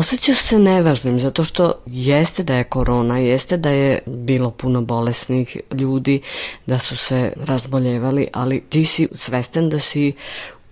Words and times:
Osjećaš 0.00 0.38
se 0.38 0.58
nevažnim 0.58 1.20
zato 1.20 1.44
što 1.44 1.72
jeste 1.86 2.42
da 2.42 2.54
je 2.54 2.64
korona, 2.64 3.18
jeste 3.18 3.56
da 3.56 3.70
je 3.70 3.98
bilo 4.06 4.50
puno 4.50 4.82
bolesnih 4.82 5.56
ljudi, 5.72 6.20
da 6.66 6.78
su 6.78 6.96
se 6.96 7.32
razboljevali, 7.36 8.28
ali 8.32 8.60
ti 8.68 8.84
si 8.84 9.08
svestan 9.14 9.68
da 9.68 9.78
si 9.78 10.12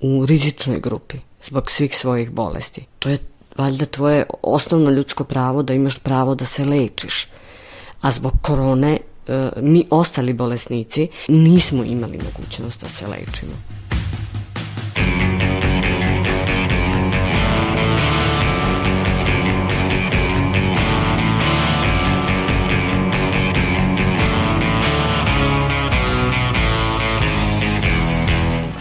u 0.00 0.26
rizičnoj 0.26 0.80
grupi 0.80 1.16
zbog 1.42 1.70
svih 1.70 1.96
svojih 1.96 2.30
bolesti. 2.30 2.84
To 2.98 3.08
je 3.08 3.18
valjda 3.56 3.86
tvoje 3.86 4.24
osnovno 4.42 4.90
ljudsko 4.90 5.24
pravo 5.24 5.62
da 5.62 5.74
imaš 5.74 5.98
pravo 5.98 6.34
da 6.34 6.46
se 6.46 6.64
lečiš. 6.64 7.28
A 8.00 8.10
zbog 8.10 8.32
korone 8.42 8.98
e, 9.26 9.50
mi 9.60 9.86
ostali 9.90 10.32
bolesnici 10.32 11.08
nismo 11.28 11.84
imali 11.84 12.18
mogućnost 12.24 12.80
da 12.80 12.88
se 12.88 13.06
lečimo. 13.06 13.77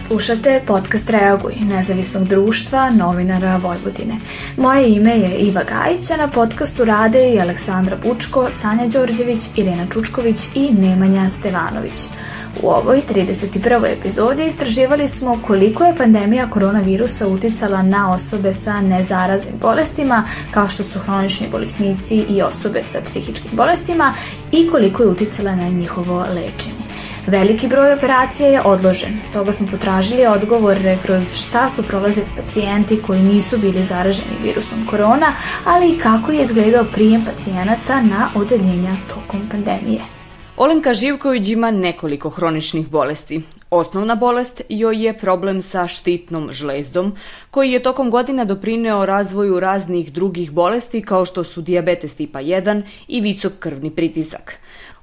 Slušate 0.07 0.61
podcast 0.67 1.09
Reaguj, 1.09 1.55
nezavisnog 1.61 2.27
društva 2.27 2.89
novinara 2.89 3.57
Vojvodine. 3.57 4.16
Moje 4.57 4.95
ime 4.95 5.11
je 5.11 5.38
Iva 5.38 5.63
Gajić, 5.63 6.11
a 6.11 6.17
na 6.17 6.27
podcastu 6.27 6.85
rade 6.85 7.30
i 7.33 7.39
Aleksandra 7.39 7.97
Bučko, 8.03 8.52
Sanja 8.52 8.88
Đorđević, 8.88 9.39
Irena 9.55 9.88
Čučković 9.93 10.39
i 10.55 10.71
Nemanja 10.73 11.30
Stevanović. 11.30 12.07
U 12.63 12.70
ovoj 12.70 13.02
31. 13.09 13.97
epizodi 13.99 14.45
istraživali 14.45 15.07
smo 15.07 15.39
koliko 15.47 15.83
je 15.83 15.95
pandemija 15.95 16.49
koronavirusa 16.49 17.27
uticala 17.27 17.81
na 17.81 18.13
osobe 18.13 18.53
sa 18.53 18.81
nezaraznim 18.81 19.53
bolestima, 19.61 20.23
kao 20.52 20.69
što 20.69 20.83
su 20.83 20.99
hronični 20.99 21.47
bolesnici 21.52 22.25
i 22.30 22.41
osobe 22.41 22.81
sa 22.81 23.02
psihičkim 23.05 23.52
bolestima, 23.53 24.13
i 24.52 24.69
koliko 24.71 25.03
je 25.03 25.09
uticala 25.09 25.55
na 25.55 25.69
njihovo 25.69 26.25
lečenje. 26.36 26.86
Veliki 27.28 27.67
broj 27.67 27.94
operacija 27.94 28.47
je 28.47 28.61
odložen, 28.61 29.17
stoga 29.17 29.52
smo 29.52 29.67
potražili 29.72 30.25
odgovore 30.25 30.97
kroz 31.03 31.36
šta 31.36 31.70
su 31.70 31.83
prolazili 31.83 32.25
pacijenti 32.36 33.02
koji 33.08 33.22
nisu 33.22 33.58
bili 33.58 33.83
zaraženi 33.83 34.38
virusom 34.44 34.86
korona, 34.89 35.33
ali 35.66 35.89
i 35.89 35.98
kako 35.98 36.31
je 36.31 36.42
izgledao 36.42 36.86
prijem 36.94 37.25
pacijenata 37.25 38.02
na 38.02 38.30
odeljenja 38.36 38.95
tokom 39.08 39.50
pandemije. 39.52 40.02
Olenka 40.58 40.94
Živković 40.94 41.48
ima 41.48 41.72
nekoliko 41.72 42.30
hroničnih 42.30 42.89
bolesti. 42.89 43.42
Osnovna 43.70 44.16
bolest 44.16 44.61
joj 44.70 45.05
je 45.05 45.17
problem 45.17 45.61
sa 45.61 45.88
štitnom 45.88 46.50
žlezdom, 46.52 47.16
koji 47.52 47.72
je 47.72 47.83
tokom 47.83 48.11
godina 48.11 48.45
doprineo 48.45 49.05
razvoju 49.05 49.59
raznih 49.59 50.14
drugih 50.14 50.52
bolesti 50.52 51.02
kao 51.02 51.25
što 51.25 51.44
su 51.44 51.61
diabetes 51.61 52.16
tipa 52.16 52.39
1 52.39 52.81
i 53.08 53.22
visok 53.22 53.53
krvni 53.59 53.92
pritisak. 53.92 54.59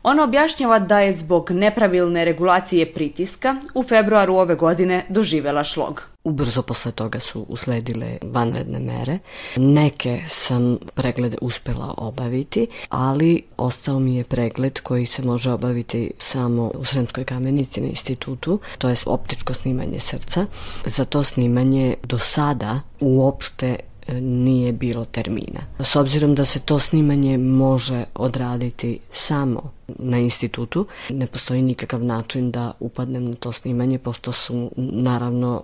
Ona 0.07 0.25
objašnjava 0.25 0.79
da 0.79 1.01
je 1.01 1.13
zbog 1.13 1.51
nepravilne 1.51 2.25
regulacije 2.25 2.93
pritiska 2.93 3.57
u 3.75 3.83
februaru 3.83 4.35
ove 4.35 4.55
godine 4.55 5.07
doživela 5.09 5.65
šlog. 5.65 6.03
Ubrzo 6.25 6.63
posle 6.63 6.93
toga 6.93 7.21
su 7.21 7.47
usledile 7.49 8.19
vanredne 8.23 8.79
mere. 8.79 9.19
Neke 9.57 10.23
sam 10.29 10.79
preglede 10.95 11.37
uspela 11.41 11.95
obaviti, 11.97 12.67
ali 12.89 13.43
ostao 13.57 13.99
mi 13.99 14.17
je 14.17 14.25
pregled 14.25 14.81
koji 14.81 15.07
se 15.07 15.23
može 15.23 15.51
obaviti 15.51 16.11
samo 16.19 16.71
u 16.75 16.85
Sremskoj 16.85 17.25
kamenici 17.25 17.81
na 17.81 17.87
institutu, 17.87 18.61
to 18.79 18.89
je 18.89 18.97
optičko 19.07 19.55
snimanje 19.55 20.01
srca. 20.01 20.47
Za 20.87 21.05
to 21.05 21.23
snimanje 21.23 21.95
do 22.03 22.19
sada 22.19 22.81
uopšte 23.01 23.77
nije 24.13 24.73
bilo 24.73 25.05
termina. 25.05 25.61
S 25.81 25.97
obzirom 25.97 26.35
da 26.35 26.45
se 26.45 26.61
to 26.61 26.79
snimanje 26.79 27.39
može 27.39 28.05
odraditi 28.15 28.99
samo 29.11 29.73
na 29.89 30.19
institutu, 30.19 30.87
ne 31.11 31.27
postoji 31.27 31.63
nikakav 31.63 32.05
način 32.05 32.51
da 32.51 32.73
upadnem 32.81 33.25
na 33.25 33.35
to 33.35 33.53
snimanje, 33.53 33.99
pošto 33.99 34.33
su 34.33 34.71
naravno 34.77 35.63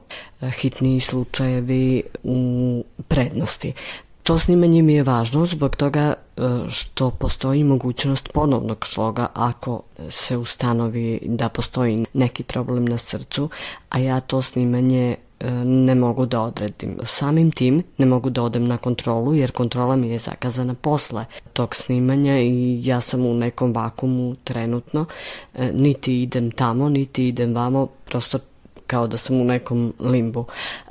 hitni 0.61 1.01
slučajevi 1.01 2.03
u 2.23 2.85
prednosti. 3.09 3.73
To 4.23 4.39
snimanje 4.39 4.83
mi 4.83 4.95
je 4.95 5.03
važno 5.03 5.47
zbog 5.47 5.77
toga 5.77 6.15
e, 6.15 6.43
što 6.69 7.11
postoji 7.11 7.65
mogućnost 7.65 8.29
ponovnog 8.33 8.87
šloga 8.87 9.27
ako 9.35 9.83
se 10.09 10.37
ustanovi 10.37 11.21
da 11.25 11.49
postoji 11.49 12.05
neki 12.13 12.43
problem 12.43 12.85
na 12.85 12.99
srcu, 12.99 13.49
a 13.91 13.99
ja 13.99 14.21
to 14.21 14.43
snimanje 14.43 15.17
ne 15.65 15.95
mogu 15.95 16.27
da 16.27 16.41
odredim. 16.41 16.99
Samim 17.05 17.51
tim 17.51 17.83
ne 17.99 18.07
mogu 18.07 18.31
da 18.31 18.43
odem 18.43 18.67
na 18.67 18.77
kontrolu 18.77 19.35
jer 19.35 19.53
kontrola 19.53 19.97
mi 19.97 20.11
je 20.11 20.19
zakazana 20.19 20.75
posle 20.75 21.25
tog 21.53 21.75
snimanja 21.75 22.39
i 22.39 22.81
ja 22.85 23.01
sam 23.01 23.27
u 23.27 23.35
nekom 23.35 23.73
vakumu 23.73 24.37
trenutno. 24.45 25.07
E, 25.55 25.73
niti 25.73 26.23
idem 26.23 26.51
tamo, 26.51 26.89
niti 26.89 27.29
idem 27.29 27.55
vamo, 27.55 27.87
prosto 28.05 28.39
kao 28.91 29.07
da 29.07 29.17
sam 29.17 29.41
u 29.41 29.45
nekom 29.45 29.93
limbu. 30.01 30.45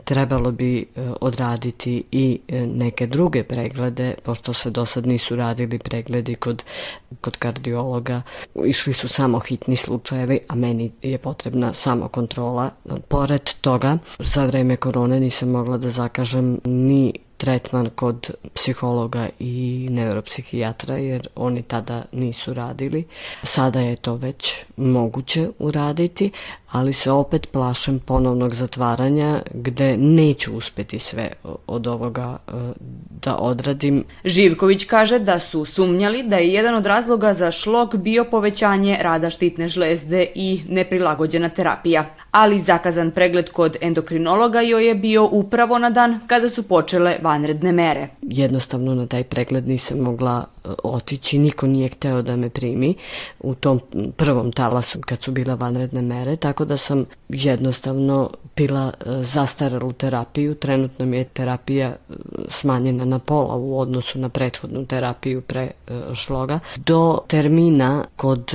Trebalo 0.03 0.51
bi 0.51 0.79
e, 0.79 0.85
odraditi 1.21 2.03
i 2.11 2.39
e, 2.47 2.65
neke 2.65 3.07
druge 3.07 3.43
preglede, 3.43 4.13
pošto 4.23 4.53
se 4.53 4.69
do 4.69 4.85
sad 4.85 5.07
nisu 5.07 5.35
radili 5.35 5.79
pregledi 5.79 6.35
kod, 6.35 6.63
kod 7.21 7.37
kardiologa. 7.37 8.21
Išli 8.65 8.93
su 8.93 9.07
samo 9.07 9.39
hitni 9.39 9.75
slučajevi, 9.75 10.39
a 10.47 10.55
meni 10.55 10.91
je 11.01 11.17
potrebna 11.17 11.73
samo 11.73 12.07
kontrola. 12.07 12.69
Pored 13.07 13.53
toga, 13.61 13.97
za 14.19 14.45
vreme 14.45 14.75
korone 14.75 15.19
nisam 15.19 15.49
mogla 15.49 15.77
da 15.77 15.89
zakažem 15.89 16.59
ni 16.65 17.13
tretman 17.39 17.89
kod 17.95 18.31
psihologa 18.53 19.29
i 19.39 19.87
neuropsihijatra 19.91 20.97
jer 20.97 21.27
oni 21.35 21.61
tada 21.61 22.03
nisu 22.11 22.53
radili. 22.53 23.03
Sada 23.43 23.79
je 23.79 23.95
to 23.95 24.15
već 24.15 24.55
moguće 24.77 25.49
uraditi, 25.59 26.31
ali 26.71 26.93
se 26.93 27.11
opet 27.11 27.51
plašem 27.51 27.99
ponovnog 27.99 28.53
zatvaranja 28.53 29.41
gde 29.53 29.97
neću 29.97 30.57
uspeti 30.57 30.99
sve 30.99 31.31
od 31.67 31.87
ovoga 31.87 32.37
e, 32.47 32.51
da 33.21 33.35
odradim. 33.35 34.03
Živković 34.25 34.85
kaže 34.85 35.19
da 35.19 35.39
su 35.39 35.65
sumnjali 35.65 36.23
da 36.23 36.37
je 36.37 36.53
jedan 36.53 36.75
od 36.75 36.85
razloga 36.85 37.33
za 37.33 37.51
šlog 37.51 37.97
bio 37.97 38.23
povećanje 38.23 38.97
rada 39.01 39.29
štitne 39.29 39.69
žlezde 39.69 40.27
i 40.35 40.61
neprilagođena 40.67 41.49
terapija. 41.49 42.05
Ali 42.31 42.59
zakazan 42.59 43.11
pregled 43.11 43.49
kod 43.49 43.77
endokrinologa 43.81 44.61
joj 44.61 44.87
je 44.87 44.95
bio 44.95 45.29
upravo 45.31 45.77
na 45.77 45.89
dan 45.89 46.19
kada 46.27 46.49
su 46.49 46.63
počele 46.63 47.17
vanredne 47.29 47.71
mere. 47.71 48.07
Jednostavno 48.21 48.95
na 48.95 49.05
taj 49.07 49.23
pregled 49.23 49.67
nisam 49.67 49.99
mogla 49.99 50.43
otići, 50.83 51.39
niko 51.39 51.67
nije 51.67 51.89
hteo 51.89 52.21
da 52.21 52.35
me 52.35 52.49
primi 52.49 52.95
u 53.39 53.55
tom 53.55 53.79
prvom 54.17 54.51
talasu 54.51 54.99
kad 55.01 55.23
su 55.23 55.31
bila 55.31 55.55
vanredne 55.55 56.01
mere, 56.01 56.35
tako 56.35 56.65
da 56.65 56.77
sam 56.77 57.05
jednostavno 57.29 58.29
pila 58.55 58.91
e, 58.99 59.23
zastarelu 59.23 59.93
terapiju. 59.93 60.55
Trenutno 60.55 61.05
mi 61.05 61.17
je 61.17 61.23
terapija 61.23 61.87
e, 61.87 62.13
smanjena 62.47 63.05
na 63.05 63.19
pola 63.19 63.55
u 63.55 63.79
odnosu 63.79 64.19
na 64.19 64.29
prethodnu 64.29 64.85
terapiju 64.85 65.41
pre 65.41 65.71
šloga. 66.13 66.59
Do 66.75 67.19
termina 67.27 68.05
kod 68.15 68.53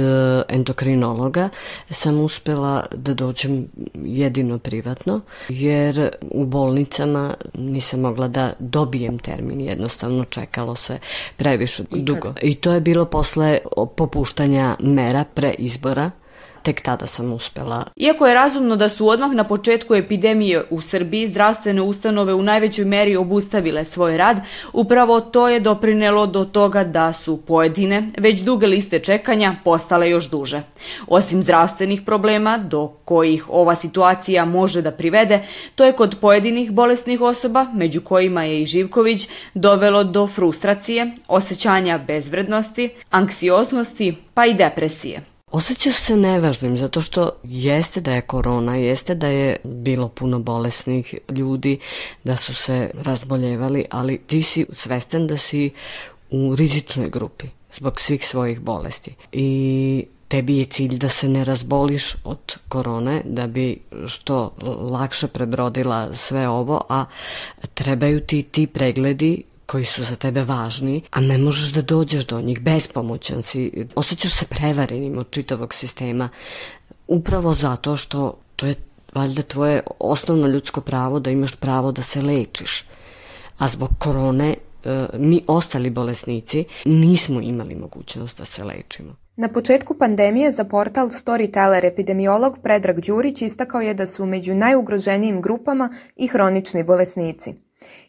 endokrinologa 0.49 1.49
sam 1.91 2.21
uspela 2.21 2.87
da 2.93 3.15
dođem 3.15 3.69
jedino 3.95 4.59
privatno, 4.59 5.21
jer 5.49 6.11
u 6.31 6.45
bolnicama 6.45 7.35
nisam 7.55 8.01
mogla 8.01 8.29
da 8.29 8.53
dobijem 8.59 9.19
termin, 9.19 9.61
jednostavno 9.61 10.25
čekalo 10.25 10.75
se 10.75 10.99
previše 11.37 11.85
dugo. 11.95 12.35
I 12.43 12.55
to 12.55 12.73
je 12.73 12.81
bilo 12.81 13.05
posle 13.05 13.59
popuštanja 13.97 14.77
mera 14.81 15.25
pre 15.35 15.55
izbora 15.59 16.11
tek 16.65 16.81
tada 16.81 17.07
sam 17.07 17.33
uspela. 17.33 17.85
Iako 17.97 18.27
je 18.27 18.35
razumno 18.35 18.77
da 18.77 18.89
su 18.89 19.09
odmah 19.09 19.33
na 19.33 19.45
početku 19.45 19.95
epidemije 19.95 20.65
u 20.71 20.81
Srbiji 20.81 21.29
zdravstvene 21.29 21.83
ustanove 21.83 22.35
u 22.35 22.43
najvećoj 22.43 22.85
meri 22.85 23.17
obustavile 23.17 23.85
svoj 23.85 24.17
rad, 24.17 24.41
upravo 24.73 25.21
to 25.21 25.49
je 25.49 25.61
doprinelo 25.61 26.27
do 26.27 26.45
toga 26.45 26.85
da 26.85 27.13
su 27.13 27.37
pojedine, 27.37 28.09
već 28.19 28.41
duge 28.41 28.67
liste 28.67 28.99
čekanja, 28.99 29.57
postale 29.65 30.11
još 30.11 30.31
duže. 30.31 30.63
Osim 31.07 31.43
zdravstvenih 31.43 32.03
problema, 32.03 32.59
do 32.59 32.87
kojih 33.05 33.45
ova 33.51 33.77
situacija 33.77 34.45
može 34.45 34.83
da 34.83 34.91
privede, 34.91 35.43
to 35.75 35.85
je 35.85 35.93
kod 35.93 36.17
pojedinih 36.21 36.73
bolesnih 36.73 37.21
osoba, 37.21 37.67
među 37.75 38.01
kojima 38.01 38.45
je 38.45 38.63
i 38.63 38.67
Živković, 38.67 39.29
dovelo 39.55 40.05
do 40.05 40.27
frustracije, 40.27 41.13
osjećanja 41.29 41.99
bezvrednosti, 41.99 42.91
anksioznosti 43.11 44.15
pa 44.35 44.47
i 44.47 44.55
depresije. 44.55 45.34
Osjećaš 45.55 45.95
se 45.95 46.17
nevažnim 46.17 46.79
zato 46.79 47.01
što 47.01 47.31
jeste 47.45 48.01
da 48.01 48.13
je 48.13 48.21
korona, 48.21 48.77
jeste 48.77 49.15
da 49.15 49.27
je 49.27 49.57
bilo 49.65 50.09
puno 50.09 50.39
bolesnih 50.39 51.15
ljudi, 51.31 51.79
da 52.25 52.37
su 52.37 52.55
se 52.55 52.91
razboljevali, 52.95 53.85
ali 53.91 54.19
ti 54.19 54.43
si 54.43 54.67
svestan 54.73 55.27
da 55.27 55.37
si 55.37 55.71
u 56.31 56.55
rizičnoj 56.57 57.11
grupi 57.11 57.47
zbog 57.73 58.01
svih 58.01 58.27
svojih 58.27 58.61
bolesti. 58.61 59.15
I 59.33 60.07
tebi 60.29 60.59
je 60.59 60.65
cilj 60.65 60.99
da 60.99 61.09
se 61.09 61.29
ne 61.29 61.45
razboliš 61.45 62.15
od 62.25 62.59
korone, 62.69 63.23
da 63.25 63.47
bi 63.47 63.81
što 64.07 64.55
lakše 64.91 65.29
prebrodila 65.29 66.15
sve 66.15 66.49
ovo, 66.49 66.81
a 66.89 67.05
trebaju 67.75 68.21
ti 68.21 68.43
ti 68.43 68.67
pregledi 68.67 69.43
koji 69.75 69.85
su 69.85 70.05
za 70.05 70.17
tebe 70.17 70.45
važni, 70.45 71.03
a 71.11 71.21
ne 71.21 71.39
možeš 71.39 71.73
da 71.73 71.83
dođeš 71.83 72.27
do 72.27 72.41
njih, 72.41 72.61
bespomoćan 72.61 73.43
si, 73.43 73.87
osjećaš 73.95 74.33
se 74.33 74.47
prevarenim 74.47 75.19
od 75.19 75.31
čitavog 75.31 75.75
sistema, 75.75 76.29
upravo 77.09 77.55
zato 77.55 77.97
što 77.97 78.39
to 78.57 78.67
je 78.67 78.75
valjda 79.15 79.43
tvoje 79.43 79.83
osnovno 79.99 80.47
ljudsko 80.47 80.81
pravo 80.81 81.21
da 81.21 81.31
imaš 81.31 81.57
pravo 81.57 81.93
da 81.93 82.03
se 82.03 82.23
lečiš. 82.23 82.85
A 83.59 83.69
zbog 83.69 83.91
korone 83.99 84.55
e, 84.55 85.07
mi 85.19 85.43
ostali 85.47 85.91
bolesnici 85.91 86.65
nismo 86.85 87.41
imali 87.41 87.75
mogućnost 87.75 88.39
da 88.39 88.45
se 88.45 88.65
lečimo. 88.65 89.17
Na 89.37 89.49
početku 89.49 89.95
pandemije 89.99 90.53
za 90.53 90.65
portal 90.65 91.09
Storyteller 91.09 91.87
epidemiolog 91.87 92.59
Predrag 92.63 93.01
Đurić 93.01 93.43
istakao 93.43 93.81
je 93.81 93.95
da 93.95 94.07
su 94.07 94.27
među 94.27 94.55
najugroženijim 94.55 95.43
grupama 95.43 95.91
i 96.17 96.27
hronični 96.27 96.85
bolesnici. 96.85 97.55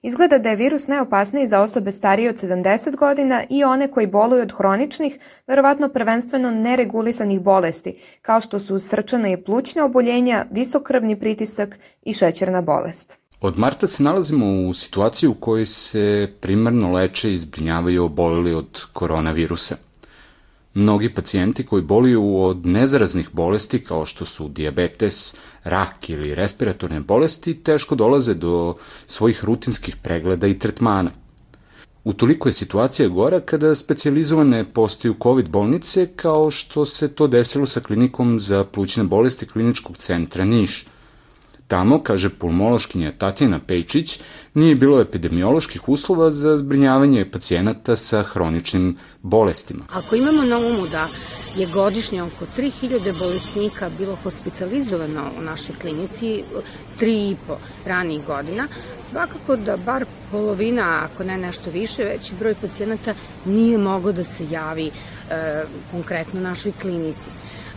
Izgleda 0.01 0.37
da 0.37 0.49
je 0.49 0.55
virus 0.55 0.87
najopasniji 0.87 1.47
za 1.47 1.61
osobe 1.61 1.91
starije 1.91 2.29
od 2.29 2.35
70 2.35 2.95
godina 2.95 3.43
i 3.49 3.63
one 3.63 3.91
koji 3.91 4.07
boluju 4.07 4.41
od 4.41 4.53
hroničnih, 4.57 5.19
verovatno 5.47 5.89
prvenstveno 5.89 6.51
neregulisanih 6.51 7.41
bolesti, 7.41 7.95
kao 8.21 8.41
što 8.41 8.59
su 8.59 8.79
srčane 8.79 9.31
i 9.31 9.43
plućne 9.43 9.83
oboljenja, 9.83 10.45
visokrvni 10.51 11.19
pritisak 11.19 11.79
i 12.01 12.13
šećerna 12.13 12.61
bolest. 12.61 13.17
Od 13.41 13.57
marta 13.57 13.87
se 13.87 14.03
nalazimo 14.03 14.69
u 14.69 14.73
situaciji 14.73 15.29
u 15.29 15.33
kojoj 15.33 15.65
se 15.65 16.31
primarno 16.41 16.91
leče 16.91 17.33
i 17.33 17.37
zbrinjavaju 17.37 18.05
oboleli 18.05 18.53
od 18.53 18.81
koronavirusa. 18.93 19.75
Mnogi 20.77 21.13
pacijenti 21.13 21.65
koji 21.65 21.81
boluju 21.81 22.43
od 22.43 22.65
nezaraznih 22.65 23.29
bolesti 23.33 23.83
kao 23.83 24.05
što 24.05 24.25
su 24.25 24.47
diabetes, 24.47 25.35
rak 25.63 26.09
ili 26.09 26.35
respiratorne 26.35 26.99
bolesti 26.99 27.53
teško 27.53 27.95
dolaze 27.95 28.33
do 28.33 28.75
svojih 29.07 29.45
rutinskih 29.45 29.95
pregleda 29.95 30.47
i 30.47 30.59
tretmana. 30.59 31.11
Utoliko 32.03 32.49
je 32.49 32.53
situacija 32.53 33.09
gora 33.09 33.39
kada 33.39 33.75
specializovane 33.75 34.65
postaju 34.73 35.15
COVID 35.23 35.49
bolnice 35.49 36.07
kao 36.15 36.51
što 36.51 36.85
se 36.85 37.07
to 37.07 37.27
desilo 37.27 37.65
sa 37.65 37.79
klinikom 37.79 38.39
za 38.39 38.63
plućne 38.63 39.03
bolesti 39.03 39.47
kliničkog 39.47 39.97
centra 39.97 40.45
Niš– 40.45 40.85
Tamo, 41.67 42.03
kaže 42.03 42.29
pulmološkinja 42.29 43.11
Tatjana 43.17 43.59
Pejčić, 43.67 44.19
nije 44.53 44.75
bilo 44.75 45.01
epidemioloških 45.01 45.89
uslova 45.89 46.31
za 46.31 46.57
zbrinjavanje 46.57 47.25
pacijenata 47.31 47.95
sa 47.95 48.23
hroničnim 48.23 48.97
bolestima. 49.21 49.85
Ako 49.93 50.15
imamo 50.15 50.43
na 50.43 50.57
umu 50.57 50.87
da 50.91 51.07
je 51.57 51.67
godišnje 51.73 52.23
oko 52.23 52.45
3000 52.57 53.19
bolesnika 53.19 53.89
bilo 53.97 54.15
hospitalizovano 54.23 55.31
u 55.39 55.41
našoj 55.41 55.75
klinici, 55.81 56.43
3,5 56.99 57.35
ranijih 57.85 58.25
godina, 58.25 58.67
svakako 59.09 59.55
da 59.55 59.77
bar 59.77 60.05
polovina, 60.31 61.01
ako 61.03 61.23
ne 61.23 61.37
nešto 61.37 61.69
više, 61.71 62.03
veći 62.03 62.35
broj 62.39 62.55
pacijenata 62.61 63.13
nije 63.45 63.77
mogo 63.77 64.11
da 64.11 64.23
se 64.23 64.47
javi 64.51 64.87
e, 64.87 64.91
konkretno 65.91 66.41
našoj 66.41 66.71
klinici. 66.81 67.29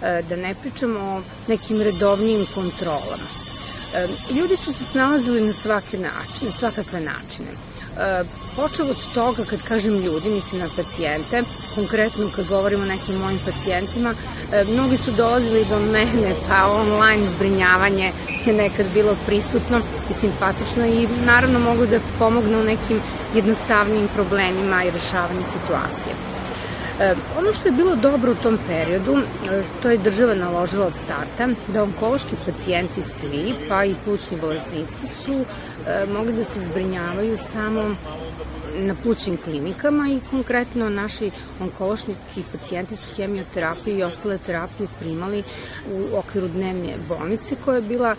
E, 0.02 0.22
da 0.28 0.36
ne 0.36 0.54
pričamo 0.62 1.00
o 1.00 1.22
nekim 1.48 1.80
redovnim 1.80 2.46
kontrolama. 2.54 3.47
Ljudi 4.34 4.56
su 4.56 4.72
se 4.72 4.84
snalazili 4.84 5.40
na 5.40 5.52
svake 5.52 5.98
načine, 5.98 6.52
svakakve 6.58 7.00
načine. 7.00 7.48
Počeo 8.56 8.86
od 8.86 8.96
toga, 9.14 9.44
kad 9.50 9.62
kažem 9.62 9.94
ljudi, 9.94 10.28
mislim 10.28 10.60
na 10.60 10.68
pacijente, 10.76 11.42
konkretno 11.74 12.30
kad 12.36 12.48
govorimo 12.48 12.82
o 12.82 12.86
nekim 12.86 13.14
mojim 13.14 13.38
pacijentima, 13.44 14.14
mnogi 14.72 14.96
su 14.96 15.10
dolazili 15.10 15.64
do 15.64 15.78
mene, 15.80 16.34
pa 16.48 16.66
online 16.66 17.30
zbrinjavanje 17.30 18.12
je 18.46 18.52
nekad 18.52 18.86
bilo 18.94 19.16
prisutno 19.26 19.80
i 20.10 20.20
simpatično 20.20 20.86
i 20.86 21.08
naravno 21.24 21.58
mogu 21.60 21.86
da 21.86 22.00
pomognu 22.18 22.60
u 22.60 22.64
nekim 22.64 23.00
jednostavnim 23.34 24.08
problemima 24.14 24.84
i 24.84 24.90
rešavanju 24.90 25.44
situacije. 25.52 26.27
E, 27.00 27.14
ono 27.38 27.52
što 27.52 27.68
je 27.68 27.72
bilo 27.72 27.96
dobro 27.96 28.32
u 28.32 28.42
tom 28.42 28.58
periodu, 28.66 29.16
e, 29.18 29.62
to 29.82 29.90
je 29.90 29.98
država 29.98 30.34
naložila 30.34 30.86
od 30.86 30.94
starta, 31.04 31.48
da 31.72 31.82
onkološki 31.82 32.36
pacijenti 32.46 33.02
svi, 33.02 33.54
pa 33.68 33.84
i 33.84 33.94
plućni 34.04 34.38
bolesnici 34.40 35.06
su 35.24 35.32
e, 35.32 36.06
mogli 36.12 36.32
da 36.32 36.44
se 36.44 36.60
zbrinjavaju 36.64 37.38
samo 37.52 37.94
na 38.76 38.94
plućnim 39.02 39.36
klinikama 39.36 40.08
i 40.08 40.20
konkretno 40.30 40.88
naši 40.88 41.30
onkološki 41.60 42.42
pacijenti 42.52 42.96
su 42.96 43.14
hemioterapiju 43.16 43.98
i 43.98 44.02
ostale 44.02 44.38
terapije 44.38 44.88
primali 45.00 45.42
u 45.92 46.16
okviru 46.16 46.48
dnevne 46.48 46.94
bolnice 47.08 47.56
koja 47.64 47.76
je 47.76 47.82
bila 47.82 48.16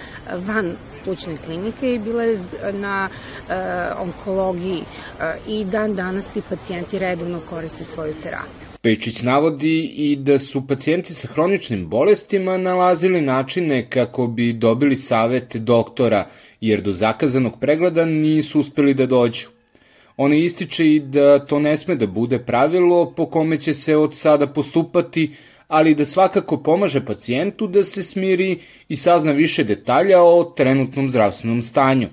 van 0.47 0.75
plućne 1.03 1.37
klinike 1.45 1.93
i 1.93 1.99
bila 1.99 2.23
je 2.23 2.39
na 2.73 3.09
e, 3.09 3.53
onkologiji 3.99 4.83
e, 5.19 5.37
i 5.47 5.65
dan 5.65 5.95
danas 5.95 6.27
ti 6.27 6.41
pacijenti 6.49 6.99
redovno 6.99 7.39
koriste 7.49 7.83
svoju 7.83 8.13
terapiju. 8.23 8.69
Pečić 8.81 9.21
navodi 9.21 9.81
i 9.81 10.15
da 10.15 10.39
su 10.39 10.67
pacijenti 10.67 11.13
sa 11.13 11.27
hroničnim 11.27 11.87
bolestima 11.87 12.57
nalazili 12.57 13.21
načine 13.21 13.89
kako 13.89 14.27
bi 14.27 14.53
dobili 14.53 14.95
savet 14.95 15.55
doktora, 15.55 16.27
jer 16.61 16.81
do 16.81 16.91
zakazanog 16.91 17.59
pregleda 17.59 18.05
nisu 18.05 18.59
uspeli 18.59 18.93
da 18.93 19.05
dođu. 19.05 19.47
Ona 20.17 20.35
ističe 20.35 20.87
i 20.95 20.99
da 20.99 21.45
to 21.45 21.59
ne 21.59 21.77
sme 21.77 21.95
da 21.95 22.07
bude 22.07 22.39
pravilo 22.39 23.13
po 23.17 23.25
kome 23.25 23.59
će 23.59 23.73
se 23.73 23.95
od 23.95 24.15
sada 24.15 24.47
postupati, 24.47 25.31
ali 25.67 25.95
da 25.95 26.05
svakako 26.05 26.57
pomaže 26.57 27.05
pacijentu 27.05 27.67
da 27.67 27.83
se 27.83 28.03
smiri 28.03 28.59
i 28.89 28.95
sazna 28.95 29.31
više 29.31 29.63
detalja 29.63 30.21
o 30.23 30.43
trenutnom 30.43 31.09
zdravstvenom 31.09 31.61
stanju. 31.61 32.07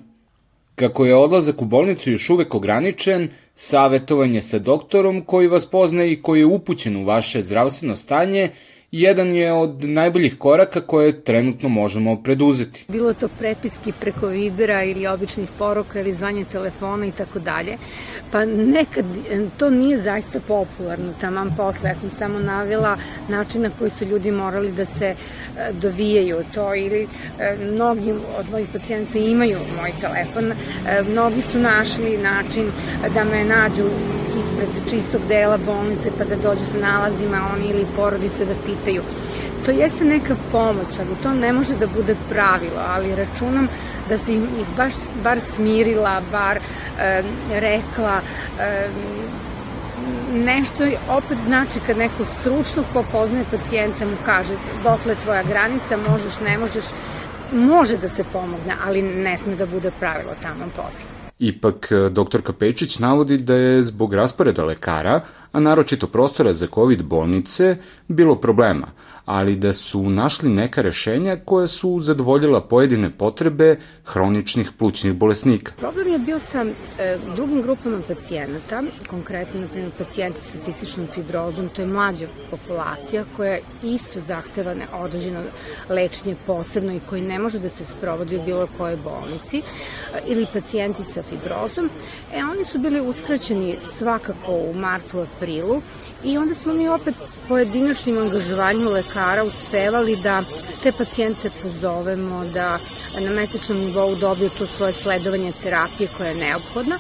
Kako 0.77 1.07
je 1.07 1.15
odlazak 1.15 1.63
u 1.63 1.65
bolnicu 1.65 2.11
još 2.11 2.31
uvek 2.31 2.55
ograničen, 2.55 3.29
savetovanje 3.55 4.41
sa 4.41 4.59
doktorom 4.59 5.25
koji 5.25 5.49
vas 5.49 5.67
pozna 5.67 6.05
i 6.05 6.23
koji 6.23 6.41
je 6.41 6.47
upućen 6.47 6.97
u 6.97 7.05
vaše 7.05 7.43
zdravstveno 7.43 7.97
stanje 7.97 8.51
jedan 9.01 9.33
je 9.33 9.53
od 9.53 9.85
najboljih 9.85 10.39
koraka 10.39 10.81
koje 10.81 11.21
trenutno 11.21 11.69
možemo 11.69 12.23
preduzeti. 12.23 12.85
Bilo 12.89 13.15
to 13.15 13.29
prepiski 13.29 13.93
preko 14.01 14.27
videra 14.27 14.83
ili 14.83 15.07
običnih 15.07 15.49
poruka 15.59 16.01
ili 16.01 16.13
zvanje 16.13 16.45
telefona 16.45 17.07
i 17.07 17.13
tako 17.13 17.39
dalje. 17.39 17.77
Pa 18.33 18.45
nekad 18.45 19.05
to 19.59 19.71
nije 19.71 19.99
zaista 19.99 20.41
popularno, 20.41 21.13
taman 21.21 21.55
posle. 21.57 21.89
Ja 21.89 21.95
sam 21.95 22.11
samo 22.11 22.39
navila 22.39 22.97
način 23.29 23.63
na 23.63 23.71
koji 23.79 23.91
su 23.91 24.05
ljudi 24.05 24.31
morali 24.31 24.73
da 24.73 24.85
se 24.85 25.07
e, 25.07 25.17
dovijaju 25.73 26.45
to 26.55 26.75
ili 26.75 27.03
e, 27.39 27.57
mnogi 27.73 28.13
od 28.13 28.51
mojih 28.51 28.69
pacijenta 28.73 29.19
imaju 29.19 29.59
moj 29.81 29.93
telefon. 30.01 30.53
E, 30.53 30.57
mnogi 31.11 31.43
su 31.53 31.59
našli 31.59 32.19
način 32.19 32.67
da 33.15 33.25
me 33.25 33.45
nađu 33.45 33.85
ispred 34.39 34.91
čistog 34.91 35.21
dela 35.29 35.59
bolnice 35.67 36.11
pa 36.19 36.25
da 36.25 36.37
dođu 36.37 36.65
sa 36.73 36.79
nalazima 36.79 37.49
oni 37.55 37.67
ili 37.71 37.87
porodice 37.97 38.45
da 38.45 38.55
pitaju. 38.67 38.86
To 39.65 39.71
jeste 39.71 40.05
neka 40.05 40.37
pomoć, 40.53 40.99
ali 40.99 41.17
to 41.23 41.33
ne 41.35 41.53
može 41.53 41.75
da 41.75 41.87
bude 41.87 42.17
pravilo, 42.31 42.81
ali 42.89 43.15
računam 43.15 43.69
da 44.09 44.19
se 44.19 44.35
ih 44.35 44.41
baš, 44.77 44.95
bar 45.23 45.41
smirila, 45.41 46.23
bar 46.33 46.57
e, 46.57 47.23
rekla 47.53 48.21
e, 48.61 48.89
nešto 50.33 50.85
opet 51.09 51.39
znači 51.45 51.81
kad 51.87 51.99
neko 51.99 52.25
stručno 52.41 52.83
ko 52.93 53.05
poznaje 53.13 53.45
pacijenta 53.51 54.05
mu 54.05 54.17
kaže 54.25 54.55
dokle 54.83 55.15
tvoja 55.15 55.43
granica, 55.43 55.97
možeš, 56.11 56.41
ne 56.41 56.59
možeš, 56.59 56.85
može 57.53 57.97
da 57.97 58.09
se 58.09 58.25
pomogne, 58.33 58.75
ali 58.87 59.03
ne 59.03 59.39
sme 59.39 59.55
da 59.55 59.67
bude 59.67 59.91
pravilo 60.01 60.33
tamo 60.43 60.65
posle. 60.77 61.16
Ipak, 61.39 61.93
e, 61.93 62.11
doktorka 62.11 62.53
Pečić 62.53 62.99
navodi 62.99 63.37
da 63.39 63.55
je 63.55 63.83
zbog 63.83 64.15
rasporeda 64.15 64.65
lekara, 64.65 65.21
a 65.53 65.61
naročito 65.61 66.07
prostora 66.07 66.53
za 66.55 66.67
COVID 66.75 67.03
bolnice, 67.03 67.77
bilo 68.09 68.37
problema, 68.37 68.87
ali 69.27 69.57
da 69.57 69.73
su 69.73 70.11
našli 70.11 70.49
neka 70.49 70.83
rešenja 70.83 71.37
koja 71.45 71.67
su 71.67 72.01
zadovoljila 72.01 72.61
pojedine 72.61 73.11
potrebe 73.11 73.77
hroničnih 74.05 74.71
plućnih 74.79 75.13
bolesnika. 75.15 75.73
Problem 75.79 76.13
je 76.13 76.19
bio 76.19 76.39
sa 76.39 76.65
e, 76.99 77.19
drugim 77.35 77.63
grupama 77.63 77.99
pacijenata, 78.09 78.83
konkretno, 79.07 79.61
na 79.61 79.67
primjer, 79.67 79.91
pacijenti 79.99 80.41
sa 80.41 80.59
cističnom 80.65 81.07
fibrozom, 81.15 81.69
to 81.69 81.83
je 81.83 81.89
mlađa 81.89 82.27
populacija 82.51 83.25
koja 83.37 83.59
isto 83.83 84.21
zahteva 84.21 84.75
određeno 84.93 85.43
lečenje 85.89 86.37
posebno 86.47 86.93
i 86.93 87.01
koji 87.09 87.23
ne 87.23 87.39
može 87.39 87.59
da 87.59 87.69
se 87.69 87.85
sprovodi 87.85 88.37
u 88.37 88.45
bilo 88.45 88.69
kojoj 88.79 88.97
bolnici, 88.97 89.59
e, 89.59 89.63
ili 90.27 90.47
pacijenti 90.53 91.05
sa 91.05 91.23
fibrozom, 91.23 91.91
e, 92.35 92.45
oni 92.45 92.65
su 92.65 92.79
bili 92.79 93.01
uskraćeni 93.01 93.77
svakako 93.99 94.53
u 94.53 94.75
martu, 94.75 95.21
aprilu, 95.21 95.83
i 96.27 96.39
onda 96.39 96.55
smo 96.55 96.73
mi 96.73 96.89
opet 96.89 97.15
pojedinačnim 97.49 98.19
angažovanjem 98.19 98.89
lekara 98.89 99.45
uspevali 99.45 100.17
da 100.17 100.43
te 100.83 100.93
pacijente 100.93 101.51
pozovemo 101.63 102.45
da 102.55 102.79
na 103.21 103.31
mesečnom 103.31 103.79
nivou 103.79 104.15
dobiju 104.15 104.51
to 104.59 104.67
svoje 104.67 104.93
sledovanje 104.93 105.53
terapije 105.63 106.09
koja 106.17 106.29
je 106.29 106.35
neophodna, 106.35 106.99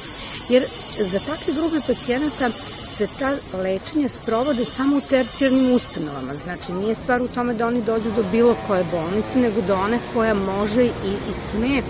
jer 0.48 0.64
za 0.98 1.18
takve 1.18 1.54
grupe 1.54 1.76
pacijenata 1.86 2.50
se 2.96 3.08
ta 3.18 3.36
lečenja 3.58 4.08
sprovode 4.08 4.64
samo 4.64 4.96
u 4.96 5.00
tercijarnim 5.00 5.72
ustanovama. 5.72 6.32
Znači, 6.44 6.72
nije 6.72 6.94
stvar 6.94 7.22
u 7.22 7.28
tome 7.28 7.54
da 7.54 7.66
oni 7.66 7.82
dođu 7.82 8.10
do 8.16 8.24
bilo 8.32 8.56
koje 8.66 8.84
bolnice, 8.84 9.38
nego 9.38 9.60
do 9.60 9.74
one 9.74 9.98
koja 10.14 10.34
može 10.34 10.84
i, 10.84 11.12
i 11.30 11.34
sme 11.50 11.82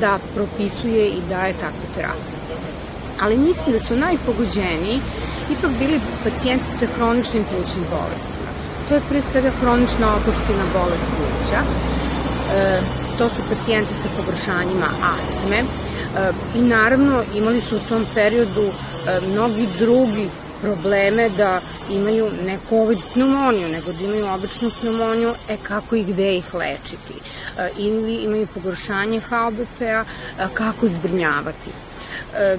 da 0.00 0.18
propisuje 0.34 1.08
i 1.08 1.20
daje 1.28 1.52
takvu 1.52 1.94
terapiju 1.94 2.42
ali 3.22 3.36
mislim 3.36 3.72
da 3.72 3.84
su 3.84 3.96
najpogođeniji 3.96 5.00
ipak 5.52 5.70
bili 5.78 6.00
pacijenti 6.24 6.70
sa 6.78 6.86
hroničnim 6.96 7.44
plućnim 7.44 7.84
bolestima. 7.90 8.50
To 8.88 8.94
je 8.94 9.00
pre 9.08 9.20
svega 9.32 9.50
hronična 9.60 10.06
opuština 10.16 10.64
bolest 10.78 11.08
pluća. 11.16 11.60
E, 11.62 12.80
to 13.18 13.28
su 13.28 13.40
pacijenti 13.50 13.94
sa 14.02 14.08
pogoršanjima 14.16 14.88
astme 15.14 15.56
e, 15.56 15.64
i 16.58 16.60
naravno 16.62 17.22
imali 17.36 17.60
su 17.60 17.76
u 17.76 17.88
tom 17.88 18.04
periodu 18.14 18.66
e, 18.66 18.72
mnogi 19.32 19.66
drugi 19.78 20.28
probleme 20.62 21.28
da 21.36 21.60
imaju 21.90 22.30
ne 22.46 22.58
COVID 22.68 22.98
pneumoniju, 23.14 23.68
nego 23.68 23.92
da 23.92 24.04
imaju 24.04 24.26
običnu 24.34 24.70
pneumoniju, 24.80 25.32
e 25.48 25.56
kako 25.62 25.96
i 25.96 26.04
gde 26.04 26.36
ih 26.36 26.54
lečiti. 26.54 27.14
E, 27.58 27.70
ili 27.76 28.14
imaju 28.14 28.46
pogoršanje 28.54 29.20
HBP-a, 29.20 30.04
e, 30.04 30.46
kako 30.54 30.88
zbrinjavati. 30.88 31.70
E, 32.34 32.58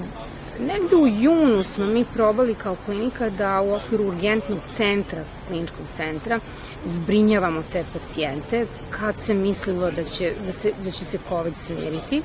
negde 0.60 0.96
u 0.96 1.06
junu 1.06 1.64
smo 1.64 1.86
mi 1.86 2.04
probali 2.14 2.54
kao 2.54 2.76
klinika 2.86 3.30
da 3.30 3.60
u 3.60 3.74
okviru 3.74 4.04
urgentnog 4.04 4.58
centra, 4.76 5.24
kliničkog 5.48 5.86
centra, 5.96 6.40
zbrinjavamo 6.84 7.62
te 7.72 7.84
pacijente 7.92 8.66
kad 8.90 9.14
se 9.20 9.34
mislilo 9.34 9.90
da 9.90 10.04
će, 10.04 10.32
da 10.46 10.52
se, 10.52 10.72
da 10.84 10.90
će 10.90 11.04
se 11.04 11.18
COVID 11.28 11.54
smiriti. 11.56 12.22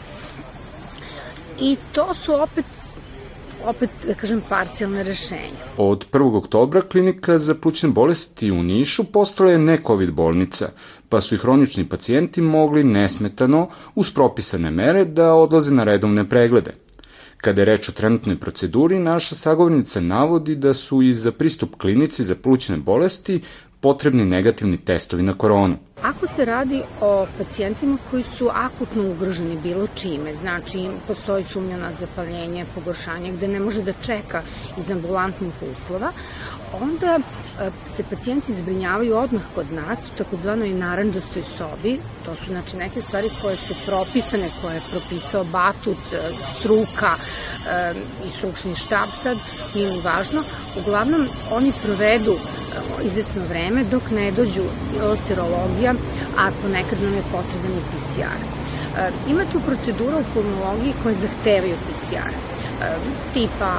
I 1.59 1.77
to 1.93 2.13
su 2.13 2.33
opet 2.41 2.65
opet, 3.65 3.89
da 4.07 4.13
kažem, 4.13 4.41
parcijalne 4.50 5.03
rešenja. 5.03 5.63
Od 5.77 6.05
1. 6.12 6.38
oktobra 6.38 6.81
klinika 6.81 7.38
za 7.38 7.55
plućne 7.55 7.89
bolesti 7.89 8.51
u 8.51 8.63
Nišu 8.63 9.03
postala 9.03 9.51
je 9.51 9.57
ne 9.57 9.77
COVID 9.88 10.13
bolnica, 10.13 10.69
pa 11.09 11.21
su 11.21 11.36
i 11.36 11.38
hronični 11.38 11.86
pacijenti 11.86 12.41
mogli 12.41 12.83
nesmetano, 12.83 13.67
uz 13.95 14.12
propisane 14.12 14.71
mere, 14.71 15.05
da 15.05 15.33
odlaze 15.33 15.74
na 15.74 15.83
redovne 15.83 16.29
preglede. 16.29 16.88
Kada 17.41 17.62
je 17.62 17.65
reč 17.65 17.89
o 17.89 17.91
trenutnoj 17.91 18.36
proceduri, 18.36 19.00
naša 19.00 19.36
sagovornica 19.36 20.01
navodi 20.01 20.55
da 20.55 20.74
su 20.74 21.01
i 21.01 21.13
za 21.13 21.31
pristup 21.31 21.75
klinici 21.75 22.24
za 22.24 22.36
plućne 22.36 22.77
bolesti 22.77 23.41
potrebni 23.79 24.25
negativni 24.25 24.77
testovi 24.77 25.24
na 25.24 25.34
koronu. 25.34 25.77
Ako 26.01 26.27
se 26.27 26.46
radi 26.46 26.81
o 27.01 27.27
pacijentima 27.38 27.98
koji 28.12 28.24
su 28.24 28.50
akutno 28.53 29.12
ugroženi 29.12 29.58
bilo 29.63 29.88
čime, 29.96 30.36
znači 30.41 30.88
postoji 31.08 31.43
sumnja 31.43 31.77
na 31.77 31.91
zapaljenje, 32.00 32.65
pogoršanje, 32.75 33.31
gde 33.31 33.48
ne 33.48 33.60
može 33.60 33.84
da 33.84 33.93
čeka 33.93 34.41
iz 34.77 34.91
ambulantnih 34.91 35.53
uslova, 35.72 36.12
onda 36.73 37.19
e, 37.19 37.69
se 37.85 38.03
pacijenti 38.09 38.53
zbrinjavaju 38.53 39.17
odmah 39.17 39.41
kod 39.55 39.71
nas 39.71 39.99
u 39.99 40.17
takozvanoj 40.17 40.69
naranđastoj 40.69 41.43
sobi. 41.57 41.99
To 42.25 42.35
su 42.35 42.45
znači 42.47 42.77
neke 42.77 43.01
stvari 43.01 43.29
koje 43.41 43.55
su 43.55 43.73
propisane, 43.88 44.49
koje 44.61 44.75
je 44.75 44.81
propisao 44.91 45.43
batut, 45.43 45.97
e, 46.13 46.17
struka 46.59 47.11
e, 47.15 47.93
i 48.27 48.31
stručni 48.38 48.75
štab 48.75 49.09
sad, 49.23 49.38
nije 49.75 50.01
važno. 50.03 50.41
Uglavnom, 50.79 51.27
oni 51.51 51.73
provedu 51.83 52.35
izvesno 53.03 53.41
vreme 53.49 53.83
dok 53.83 54.03
ne 54.11 54.31
dođu 54.31 54.63
serologija, 55.27 55.93
a 56.38 56.51
ponekad 56.61 57.01
nam 57.01 57.13
je 57.13 57.21
potreban 57.21 57.77
i 57.77 57.81
PCR. 57.91 58.39
Ima 59.29 59.43
tu 59.51 59.59
procedura 59.59 60.17
u 60.17 60.33
pulmologiji 60.33 60.93
koje 61.03 61.15
zahtevaju 61.15 61.75
PCR 61.75 62.49
tipa 63.33 63.73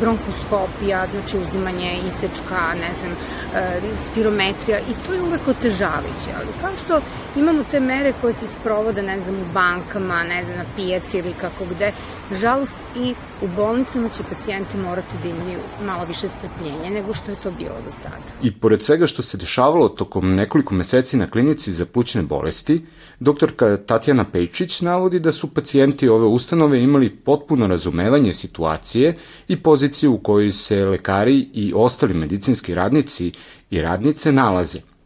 bronhoskopija, 0.00 1.06
znači 1.10 1.38
uzimanje 1.38 1.98
isečka, 2.08 2.74
ne 2.80 2.90
znam, 2.98 3.12
e, 3.54 3.80
spirometrija 4.06 4.78
i 4.78 5.06
to 5.06 5.12
je 5.12 5.22
uvek 5.22 5.48
otežavajuće, 5.48 6.30
ali 6.36 6.48
kao 6.60 6.70
što 6.84 7.00
imamo 7.36 7.64
te 7.70 7.80
mere 7.80 8.12
koje 8.20 8.34
se 8.34 8.46
sprovode, 8.60 9.02
ne 9.02 9.20
znam, 9.20 9.34
u 9.34 9.52
bankama, 9.54 10.24
ne 10.24 10.44
znam, 10.44 10.56
na 10.56 10.64
pijaci 10.76 11.18
ili 11.18 11.32
kako 11.40 11.64
gde, 11.64 11.92
nažalost 12.30 12.74
i 12.96 13.14
u 13.42 13.48
bolnicama 13.56 14.08
će 14.08 14.22
pacijenti 14.30 14.76
morati 14.76 15.16
da 15.22 15.28
imaju 15.28 15.58
malo 15.86 16.04
više 16.04 16.28
strpljenja 16.28 16.90
nego 16.90 17.14
što 17.14 17.30
je 17.30 17.36
to 17.42 17.50
bilo 17.50 17.76
do 17.86 17.92
sada. 18.02 18.16
I 18.42 18.52
pored 18.52 18.82
svega 18.82 19.06
što 19.06 19.22
se 19.22 19.36
dešavalo 19.36 19.88
tokom 19.88 20.34
nekoliko 20.34 20.74
meseci 20.74 21.16
na 21.16 21.30
klinici 21.30 21.72
za 21.72 21.86
plućne 21.86 22.22
bolesti, 22.22 22.86
doktorka 23.20 23.76
Tatjana 23.76 24.24
Pejčić 24.24 24.80
navodi 24.80 25.20
da 25.20 25.32
su 25.32 25.54
pacijenti 25.54 26.08
ove 26.08 26.26
ustanove 26.26 26.82
imali 26.82 27.10
potpuno 27.10 27.66
razumevanje 27.66 28.32
situacije 28.32 29.16
i 29.48 29.62
poziciju 29.86 30.14
u 30.14 30.18
kojoj 30.18 30.52
se 30.52 30.84
lekari 30.84 31.48
i 31.54 31.72
ostali 31.76 32.14
medicinski 32.14 32.74
radnici 32.74 33.32
i 33.70 33.82
radnice 33.82 34.32
nalaze– 34.32 34.80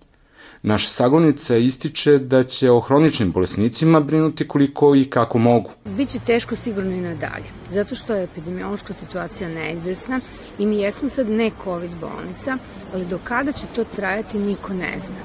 Naša 0.62 0.88
sagonica 0.88 1.56
ističe 1.56 2.18
da 2.18 2.42
će 2.42 2.70
o 2.70 2.80
hroničnim 2.80 3.32
bolesnicima 3.32 4.00
brinuti 4.00 4.48
koliko 4.48 4.94
i 4.94 5.04
kako 5.04 5.38
mogu. 5.38 5.70
Biće 5.84 6.18
teško 6.26 6.56
sigurno 6.56 6.92
i 6.92 7.00
nadalje, 7.00 7.48
zato 7.70 7.94
što 7.94 8.14
je 8.14 8.24
epidemiološka 8.24 8.92
situacija 8.92 9.48
neizvesna 9.48 10.20
i 10.58 10.66
mi 10.66 10.78
jesmo 10.78 11.08
sad 11.08 11.28
ne 11.28 11.50
COVID 11.64 11.90
bolnica, 12.00 12.58
ali 12.94 13.06
do 13.06 13.18
kada 13.24 13.52
će 13.52 13.66
to 13.74 13.84
trajati 13.84 14.38
niko 14.38 14.74
ne 14.74 15.00
zna. 15.06 15.20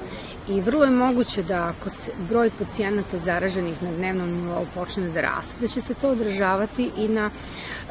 I 0.48 0.60
vrlo 0.60 0.84
je 0.84 0.90
moguće 0.90 1.42
da 1.42 1.68
ako 1.68 1.90
se 1.90 2.10
broj 2.28 2.50
pacijenata 2.58 3.18
zaraženih 3.18 3.82
na 3.82 3.90
dnevnom 3.90 4.30
nivou 4.30 4.66
počne 4.74 5.08
da 5.08 5.20
raste, 5.20 5.54
da 5.60 5.68
će 5.68 5.80
se 5.80 5.94
to 5.94 6.10
odražavati 6.10 6.90
i 6.96 7.08
na 7.08 7.30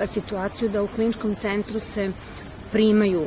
situaciju 0.07 0.69
da 0.69 0.83
u 0.83 0.87
kliničkom 0.87 1.35
centru 1.35 1.79
se 1.79 2.11
primaju 2.71 3.25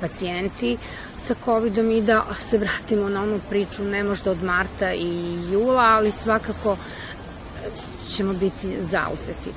pacijenti 0.00 0.78
sa 1.26 1.34
COVID-om 1.44 1.90
i 1.90 2.00
da 2.00 2.24
se 2.38 2.58
vratimo 2.58 3.08
na 3.08 3.22
onu 3.22 3.40
priču, 3.48 3.84
ne 3.84 4.04
možda 4.04 4.30
od 4.30 4.42
marta 4.42 4.92
i 4.92 5.38
jula, 5.52 5.82
ali 5.82 6.10
svakako 6.10 6.72
e, 6.72 7.70
ćemo 8.10 8.32
biti 8.32 8.82
zauzeti. 8.82 9.50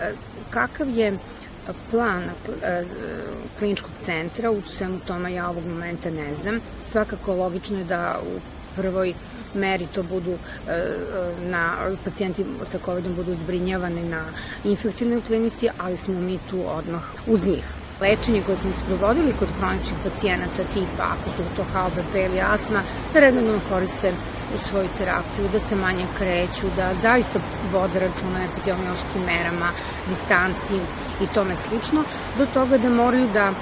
E, 0.00 0.12
kakav 0.50 0.88
je 0.88 1.18
plan 1.90 2.22
e, 2.22 2.84
kliničkog 3.58 3.90
centra, 4.02 4.50
u 4.50 4.62
svemu 4.62 4.98
tome 5.06 5.32
ja 5.32 5.48
ovog 5.48 5.66
momenta 5.66 6.10
ne 6.10 6.34
znam. 6.34 6.60
Svakako 6.86 7.34
logično 7.34 7.78
je 7.78 7.84
da 7.84 8.18
u 8.34 8.40
prvoj 8.76 9.14
meri 9.54 9.86
to 9.94 10.02
budu 10.02 10.38
na 11.50 11.72
pacijenti 12.04 12.44
sa 12.64 12.78
COVID-om 12.84 13.14
budu 13.14 13.34
zbrinjavani 13.34 14.08
na 14.08 14.24
infektivnoj 14.64 15.20
klinici, 15.20 15.68
ali 15.78 15.96
smo 15.96 16.20
mi 16.20 16.38
tu 16.50 16.62
odmah 16.66 17.02
uz 17.26 17.46
njih. 17.46 17.64
Lečenje 18.00 18.42
koje 18.46 18.56
smo 18.56 18.70
sprovodili 18.84 19.34
kod 19.38 19.48
hroničnih 19.58 19.98
pacijenata 20.04 20.64
tipa, 20.74 21.04
ako 21.04 21.30
su 21.36 21.56
to 21.56 21.64
HOBP 21.72 22.14
ili 22.14 22.40
asma, 22.40 22.82
da 23.12 23.20
redovno 23.20 23.60
koriste 23.68 24.12
u 24.54 24.58
svoju 24.68 24.88
terapiju, 24.98 25.48
da 25.52 25.60
se 25.60 25.76
manje 25.76 26.06
kreću, 26.18 26.66
da 26.76 26.94
zaista 27.02 27.38
vode 27.72 28.00
računa 28.00 28.44
epidemiološkim 28.44 29.22
merama, 29.26 29.70
distanci 30.08 30.74
i 31.22 31.26
tome 31.34 31.54
slično, 31.68 32.04
do 32.38 32.46
toga 32.54 32.78
da 32.78 32.90
moraju 32.90 33.28
da 33.32 33.52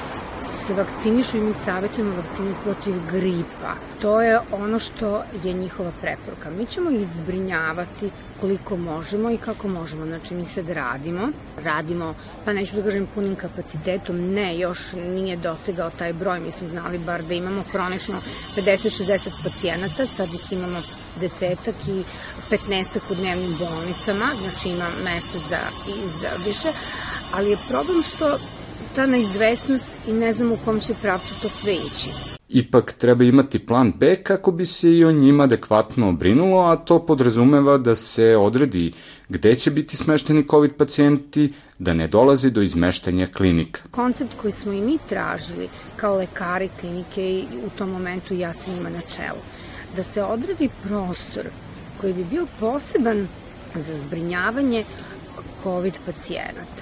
se 0.67 0.75
vakcinišu 0.75 1.37
i 1.37 1.41
mi 1.41 1.53
savjetujemo 1.53 2.17
vakcinu 2.17 2.55
protiv 2.63 2.95
gripa. 3.13 3.75
To 4.03 4.23
je 4.23 4.39
ono 4.53 4.79
što 4.79 5.25
je 5.45 5.53
njihova 5.53 5.93
preporuka. 6.01 6.51
Mi 6.51 6.67
ćemo 6.67 6.91
ih 6.91 7.07
zbrinjavati 7.07 8.11
koliko 8.41 8.77
možemo 8.77 9.31
i 9.31 9.37
kako 9.37 9.69
možemo. 9.69 10.07
Znači, 10.07 10.35
mi 10.35 10.45
sad 10.45 10.69
radimo, 10.69 11.29
radimo, 11.65 12.15
pa 12.45 12.53
neću 12.53 12.77
da 12.77 12.83
kažem 12.83 13.07
punim 13.15 13.37
kapacitetom, 13.37 14.17
ne, 14.17 14.59
još 14.59 14.93
nije 14.93 15.37
dosegao 15.37 15.91
taj 15.91 16.13
broj, 16.13 16.41
mi 16.41 16.51
smo 16.51 16.69
znali 16.69 16.99
bar 16.99 17.23
da 17.23 17.35
imamo 17.35 17.65
kronično 17.71 18.15
50-60 18.57 19.45
pacijenata, 19.45 20.07
sad 20.07 20.29
ih 20.35 20.53
imamo 20.53 20.79
desetak 21.21 21.75
i 21.89 22.03
15 22.51 22.99
u 23.11 23.15
dnevnim 23.15 23.55
bolnicama, 23.59 24.27
znači 24.41 24.69
ima 24.69 24.89
mesta 25.05 25.39
za, 25.49 25.61
i 25.89 26.09
za 26.21 26.29
više, 26.47 26.69
ali 27.35 27.51
je 27.51 27.57
problem 27.69 28.03
što 28.03 28.39
ta 28.95 29.07
neizvesnost 29.07 29.97
i 30.09 30.13
ne 30.13 30.33
znam 30.33 30.53
u 30.53 30.57
kom 30.65 30.81
će 30.81 30.95
pravcu 31.03 31.41
to 31.43 31.49
sve 31.49 31.73
ići. 31.73 32.35
Ipak 32.49 32.93
treba 32.93 33.25
imati 33.25 33.59
plan 33.59 33.93
B 33.97 34.17
kako 34.17 34.53
bi 34.53 34.67
se 34.67 34.93
i 34.93 35.05
o 35.05 35.13
njima 35.13 35.45
adekvatno 35.45 36.09
obrinulo, 36.09 36.61
a 36.61 36.77
to 36.77 37.07
podrazumeva 37.07 37.79
da 37.79 37.95
se 37.95 38.37
odredi 38.37 38.93
gde 39.29 39.55
će 39.57 39.71
biti 39.71 39.97
smešteni 39.97 40.47
COVID 40.51 40.73
pacijenti, 40.77 41.53
da 41.79 41.95
ne 41.95 42.07
dolazi 42.07 42.51
do 42.51 42.63
izmeštanja 42.63 43.27
klinika. 43.27 43.81
Koncept 43.91 44.33
koji 44.43 44.53
smo 44.53 44.73
i 44.73 44.81
mi 44.81 44.99
tražili 45.09 45.69
kao 45.97 46.17
lekari 46.17 46.69
klinike 46.81 47.23
i 47.23 47.45
u 47.67 47.71
tom 47.79 47.91
momentu 47.91 48.35
ja 48.35 48.53
sam 48.53 48.77
ima 48.79 48.91
na 48.91 49.01
čelu, 49.01 49.41
da 49.97 50.03
se 50.03 50.23
odredi 50.23 50.69
prostor 50.83 51.45
koji 52.01 52.13
bi 52.13 52.25
bio 52.25 52.47
poseban 52.61 53.29
za 53.75 53.99
zbrinjavanje 53.99 54.85
COVID 55.63 55.95
pacijenata 56.07 56.74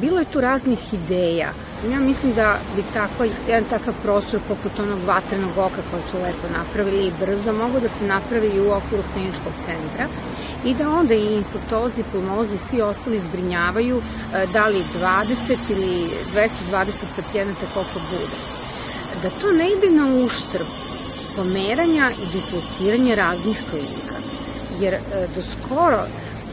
bilo 0.00 0.18
je 0.18 0.24
tu 0.32 0.40
raznih 0.40 0.94
ideja. 0.94 1.52
Ja 1.92 2.00
mislim 2.00 2.34
da 2.34 2.58
bi 2.76 2.82
tako, 2.94 3.24
jedan 3.48 3.64
takav 3.64 3.94
prostor 4.02 4.40
poput 4.48 4.78
onog 4.78 4.98
vatrenog 5.06 5.58
oka 5.58 5.82
koji 5.90 6.02
su 6.10 6.16
lepo 6.16 6.46
napravili 6.58 7.06
i 7.06 7.12
brzo 7.20 7.52
mogu 7.52 7.80
da 7.80 7.88
se 7.88 8.06
napravi 8.06 8.46
i 8.46 8.60
u 8.60 8.72
okviru 8.72 9.02
kliničkog 9.12 9.52
centra 9.66 10.06
i 10.64 10.74
da 10.74 10.90
onda 10.90 11.14
i 11.14 11.34
infektolozi, 11.34 12.02
pulmolozi 12.12 12.54
i 12.54 12.58
svi 12.68 12.80
ostali 12.82 13.20
zbrinjavaju 13.20 14.02
e, 14.34 14.46
da 14.52 14.66
li 14.66 14.82
20 15.02 15.56
ili 15.70 16.10
220 16.72 16.90
pacijenata 17.16 17.66
koliko 17.74 18.00
bude. 18.10 18.36
Da 19.22 19.30
to 19.30 19.52
ne 19.52 19.66
ide 19.72 19.90
na 19.90 20.24
uštrb 20.24 20.66
pomeranja 21.36 22.10
i 22.10 22.32
dislociranja 22.32 23.14
raznih 23.14 23.62
klinika. 23.70 24.16
Jer 24.80 24.94
e, 24.94 25.00
do 25.34 25.42
skoro 25.42 26.02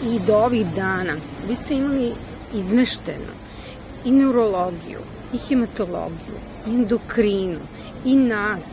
i 0.03 0.19
do 0.19 0.35
ovih 0.35 0.65
dana 0.65 1.13
vi 1.47 1.55
ste 1.55 1.73
imali 1.73 2.13
izmešteno 2.53 3.33
i 4.05 4.11
neurologiju, 4.11 4.99
i 5.33 5.37
hematologiju, 5.37 6.37
i 6.67 6.69
endokrinu, 6.69 7.59
i 8.05 8.15
nas, 8.15 8.63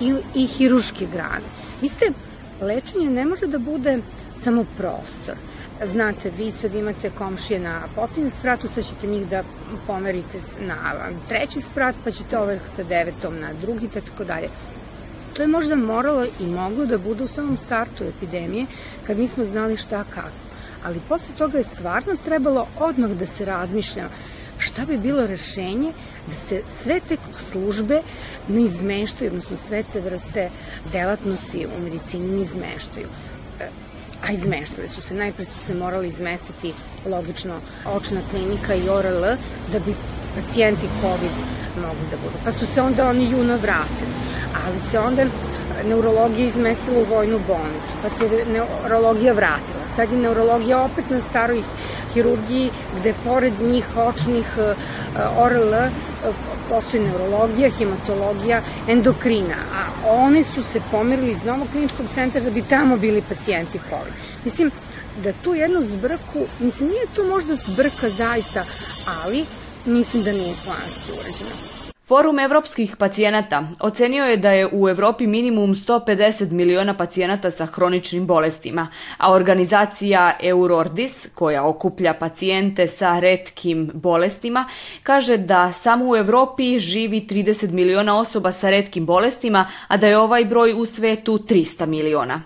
i, 0.00 0.14
i 0.34 0.46
hiruške 0.46 1.06
grane. 1.12 1.48
Vi 1.80 1.88
se, 1.88 2.04
lečenje 2.60 3.10
ne 3.10 3.24
može 3.24 3.46
da 3.46 3.58
bude 3.58 3.98
samo 4.36 4.64
prostor. 4.76 5.34
Znate, 5.92 6.30
vi 6.38 6.50
sad 6.50 6.74
imate 6.74 7.10
komšije 7.10 7.60
na 7.60 7.80
posljednjem 7.94 8.30
spratu, 8.30 8.68
sad 8.68 8.84
ćete 8.84 9.06
njih 9.06 9.28
da 9.28 9.42
pomerite 9.86 10.38
na 10.60 10.76
treći 11.28 11.60
sprat, 11.60 11.94
pa 12.04 12.10
ćete 12.10 12.38
ovih 12.38 12.60
sa 12.76 12.82
devetom 12.82 13.40
na 13.40 13.52
drugi, 13.52 13.88
tako 13.88 14.24
dalje. 14.24 14.48
To 15.32 15.42
je 15.42 15.48
možda 15.48 15.74
moralo 15.74 16.24
i 16.40 16.46
moglo 16.46 16.86
da 16.86 16.98
bude 16.98 17.24
u 17.24 17.28
samom 17.28 17.56
startu 17.56 18.04
epidemije, 18.04 18.66
kad 19.06 19.18
nismo 19.18 19.44
znali 19.44 19.76
šta 19.76 20.04
kako. 20.04 20.43
Ali 20.84 21.00
posle 21.08 21.34
toga 21.38 21.58
je 21.58 21.64
stvarno 21.64 22.16
trebalo 22.24 22.66
odmah 22.78 23.10
da 23.10 23.26
se 23.26 23.44
razmišlja 23.44 24.08
šta 24.58 24.84
bi 24.86 24.98
bilo 24.98 25.26
rešenje 25.26 25.92
da 26.26 26.34
se 26.34 26.62
sve 26.82 27.00
te 27.08 27.16
službe 27.50 28.02
ne 28.48 28.62
izmeštaju, 28.62 29.30
odnosno 29.30 29.56
sve 29.68 29.82
te 29.92 30.00
vrste 30.00 30.50
delatnosti 30.92 31.66
u 31.66 31.82
medicini 31.82 32.36
ne 32.36 32.42
izmeštaju 32.42 33.08
a 34.28 34.32
izmeštali 34.32 34.88
su 34.88 35.02
se. 35.02 35.14
Najpre 35.14 35.44
su 35.44 35.58
se 35.66 35.74
morali 35.74 36.08
izmestiti, 36.08 36.74
logično, 37.10 37.54
očna 37.86 38.20
klinika 38.30 38.74
i 38.74 38.88
ORL, 38.88 39.20
da 39.72 39.78
bi 39.86 39.94
pacijenti 40.36 40.86
COVID 41.00 41.34
mogli 41.76 42.06
da 42.10 42.16
budu. 42.16 42.38
Pa 42.44 42.52
su 42.52 42.66
se 42.74 42.82
onda 42.82 43.08
oni 43.08 43.30
juna 43.30 43.56
vratili. 43.56 44.14
Ali 44.66 44.90
se 44.90 44.98
onda 44.98 45.24
neurologija 45.88 46.48
izmestila 46.48 46.98
u 46.98 47.14
vojnu 47.14 47.40
bolnicu, 47.46 47.92
pa 48.02 48.08
se 48.10 48.44
neurologija 48.52 49.32
vratila. 49.32 49.83
Sad 49.96 50.12
je 50.12 50.18
neurologija 50.18 50.82
opet 50.82 51.10
na 51.10 51.20
staroj 51.30 51.62
hirurgiji, 52.14 52.70
gde 53.00 53.14
pored 53.24 53.52
njih 53.60 53.96
očnih 53.96 54.46
eh, 54.58 54.74
ORL 55.36 55.74
eh, 55.74 55.90
postoji 56.68 57.02
neurologija, 57.02 57.70
hematologija, 57.70 58.62
endokrina, 58.88 59.56
a 59.74 60.10
oni 60.10 60.44
su 60.44 60.62
se 60.72 60.80
pomerili 60.90 61.30
iz 61.30 61.44
Novog 61.44 61.68
kliničkog 61.72 62.06
centra 62.14 62.40
da 62.40 62.50
bi 62.50 62.62
tamo 62.62 62.96
bili 62.96 63.22
pacijenti 63.28 63.78
COVID. 63.90 64.14
Mislim, 64.44 64.70
da 65.22 65.32
tu 65.32 65.54
jednu 65.54 65.80
zbrku, 65.84 66.46
mislim, 66.60 66.88
nije 66.88 67.06
to 67.16 67.24
možda 67.24 67.54
zbrka 67.54 68.08
zaista, 68.08 68.64
ali 69.24 69.44
mislim 69.84 70.22
da 70.22 70.32
nije 70.32 70.54
planski 70.64 71.12
urađeno. 71.12 71.73
Forum 72.06 72.38
evropskih 72.38 72.96
pacijenata 72.96 73.68
ocenio 73.80 74.24
je 74.24 74.36
da 74.36 74.50
je 74.50 74.68
u 74.72 74.88
Evropi 74.88 75.26
minimum 75.26 75.74
150 75.74 76.50
miliona 76.50 76.96
pacijenata 76.96 77.50
sa 77.50 77.66
hroničnim 77.66 78.26
bolestima, 78.26 78.88
a 79.18 79.32
organizacija 79.32 80.32
Eurordis, 80.40 81.28
koja 81.34 81.66
okuplja 81.66 82.14
pacijente 82.14 82.86
sa 82.86 83.18
retkim 83.18 83.90
bolestima, 83.94 84.64
kaže 85.02 85.36
da 85.36 85.72
samo 85.72 86.10
u 86.10 86.16
Evropi 86.16 86.78
živi 86.78 87.20
30 87.20 87.70
miliona 87.70 88.20
osoba 88.20 88.52
sa 88.52 88.70
retkim 88.70 89.06
bolestima, 89.06 89.70
a 89.88 89.96
da 89.96 90.06
je 90.06 90.18
ovaj 90.18 90.44
broj 90.44 90.74
u 90.76 90.86
svetu 90.86 91.38
300 91.38 91.86
miliona. 91.86 92.42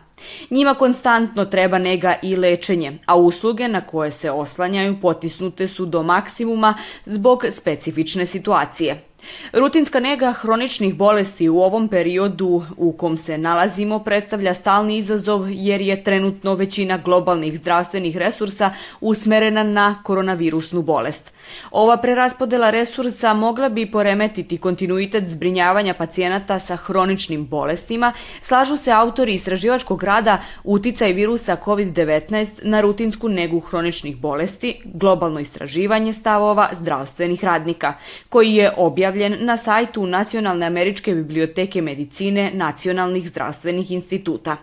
Njima 0.51 0.75
konstantno 0.75 1.45
treba 1.45 1.79
nega 1.79 2.15
i 2.23 2.37
lečenje, 2.37 2.99
a 3.07 3.17
usluge 3.17 3.69
na 3.69 3.81
koje 3.81 4.11
se 4.11 4.31
oslanjaju 4.31 5.01
potisnute 5.01 5.69
su 5.69 5.87
do 5.87 6.03
maksimuma 6.03 6.75
zbog 7.07 7.45
specifične 7.51 8.27
situacije. 8.27 9.08
Rutinska 9.53 10.01
nega 10.01 10.33
hroničnih 10.33 10.95
bolesti 10.95 11.49
u 11.49 11.61
ovom 11.61 11.89
periodu 11.89 12.63
u 12.77 12.93
kom 12.93 13.19
se 13.19 13.39
nalazimo 13.39 13.99
predstavlja 13.99 14.55
stalni 14.55 14.99
izazov 14.99 15.47
jer 15.51 15.81
je 15.81 16.05
trenutno 16.05 16.55
većina 16.55 16.99
globalnih 16.99 17.59
zdravstvenih 17.59 18.17
resursa 18.17 18.71
usmerena 19.01 19.63
na 19.63 20.03
koronavirusnu 20.03 20.83
bolest. 20.83 21.33
Ova 21.71 21.97
preraspodela 21.97 22.71
resursa 22.71 23.35
mogla 23.35 23.69
bi 23.69 23.91
poremetiti 23.91 24.59
kontinuitet 24.59 25.29
zbrinjavanja 25.29 25.95
pacijenata 25.95 26.59
sa 26.59 26.77
hroničnim 26.77 27.47
bolestima, 27.47 28.13
slažu 28.41 28.77
se 28.77 28.93
autori 28.93 29.35
istraživačkog 29.35 30.03
rada 30.03 30.43
Uticaj 30.65 31.13
virusa 31.13 31.57
COVID-19 31.65 32.47
na 32.63 32.81
rutinsku 32.81 33.29
negu 33.29 33.61
hroničnih 33.61 34.17
bolesti, 34.17 34.81
globalno 34.85 35.41
istraživanje 35.41 36.13
stavova 36.13 36.69
zdravstvenih 36.73 37.45
radnika, 37.45 37.95
koji 38.29 38.55
je 38.55 38.73
objavljen 38.77 39.18
objavljen 39.19 39.47
na 39.47 39.57
sajtu 39.57 40.07
Nacionalne 40.07 40.67
američke 40.67 41.15
biblioteke 41.15 41.83
medicine 41.83 42.51
nacionalnih 42.55 43.29
zdravstvenih 43.29 43.91
instituta. 43.93 44.57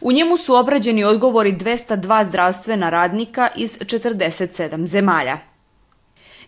U 0.00 0.12
njemu 0.12 0.36
su 0.36 0.54
obrađeni 0.54 1.04
odgovori 1.04 1.52
202 1.52 2.28
zdravstvena 2.28 2.90
radnika 2.90 3.48
iz 3.56 3.78
47 3.78 4.86
zemalja. 4.86 5.49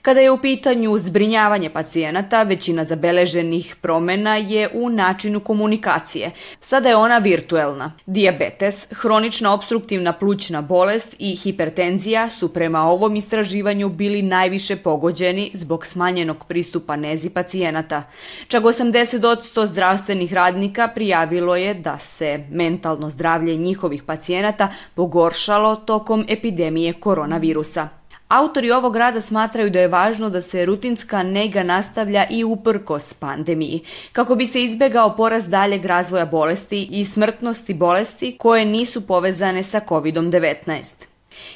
Kada 0.02 0.20
je 0.20 0.30
u 0.30 0.38
pitanju 0.38 0.98
zbrinjavanje 0.98 1.70
pacijenata, 1.70 2.42
većina 2.42 2.84
zabeleženih 2.84 3.76
promena 3.80 4.36
je 4.36 4.68
u 4.74 4.88
načinu 4.88 5.40
komunikacije. 5.40 6.30
Sada 6.60 6.88
je 6.88 6.96
ona 6.96 7.18
virtuelna. 7.18 7.92
Diabetes, 8.06 8.88
hronična 8.90 9.54
obstruktivna 9.54 10.12
plućna 10.12 10.62
bolest 10.62 11.16
i 11.18 11.36
hipertenzija 11.36 12.30
su 12.30 12.52
prema 12.52 12.82
ovom 12.82 13.16
istraživanju 13.16 13.88
bili 13.88 14.22
najviše 14.22 14.76
pogođeni 14.76 15.50
zbog 15.54 15.86
smanjenog 15.86 16.44
pristupa 16.48 16.96
nezi 16.96 17.30
pacijenata. 17.30 18.02
Čak 18.48 18.62
80% 18.64 19.66
zdravstvenih 19.66 20.32
radnika 20.32 20.88
prijavilo 20.88 21.56
je 21.56 21.74
da 21.74 21.98
se 21.98 22.44
mentalno 22.50 23.10
zdravlje 23.10 23.56
njihovih 23.56 24.02
pacijenata 24.02 24.68
pogoršalo 24.94 25.76
tokom 25.76 26.24
epidemije 26.28 26.92
koronavirusa. 26.92 28.01
Autori 28.32 28.70
ovog 28.70 28.96
rada 28.96 29.20
smatraju 29.20 29.70
da 29.70 29.80
je 29.80 29.88
važno 29.88 30.30
da 30.30 30.40
se 30.40 30.64
rutinska 30.64 31.22
nega 31.22 31.62
nastavlja 31.62 32.26
i 32.30 32.44
uprkos 32.44 33.14
pandemiji, 33.14 33.80
kako 34.12 34.34
bi 34.34 34.46
se 34.46 34.64
izbegao 34.64 35.16
porast 35.16 35.50
daljeg 35.50 35.84
razvoja 35.84 36.26
bolesti 36.26 36.88
i 36.90 37.04
smrtnosti 37.04 37.74
bolesti 37.74 38.36
koje 38.38 38.64
nisu 38.64 39.06
povezane 39.06 39.62
sa 39.62 39.80
COVID-19. 39.88 41.11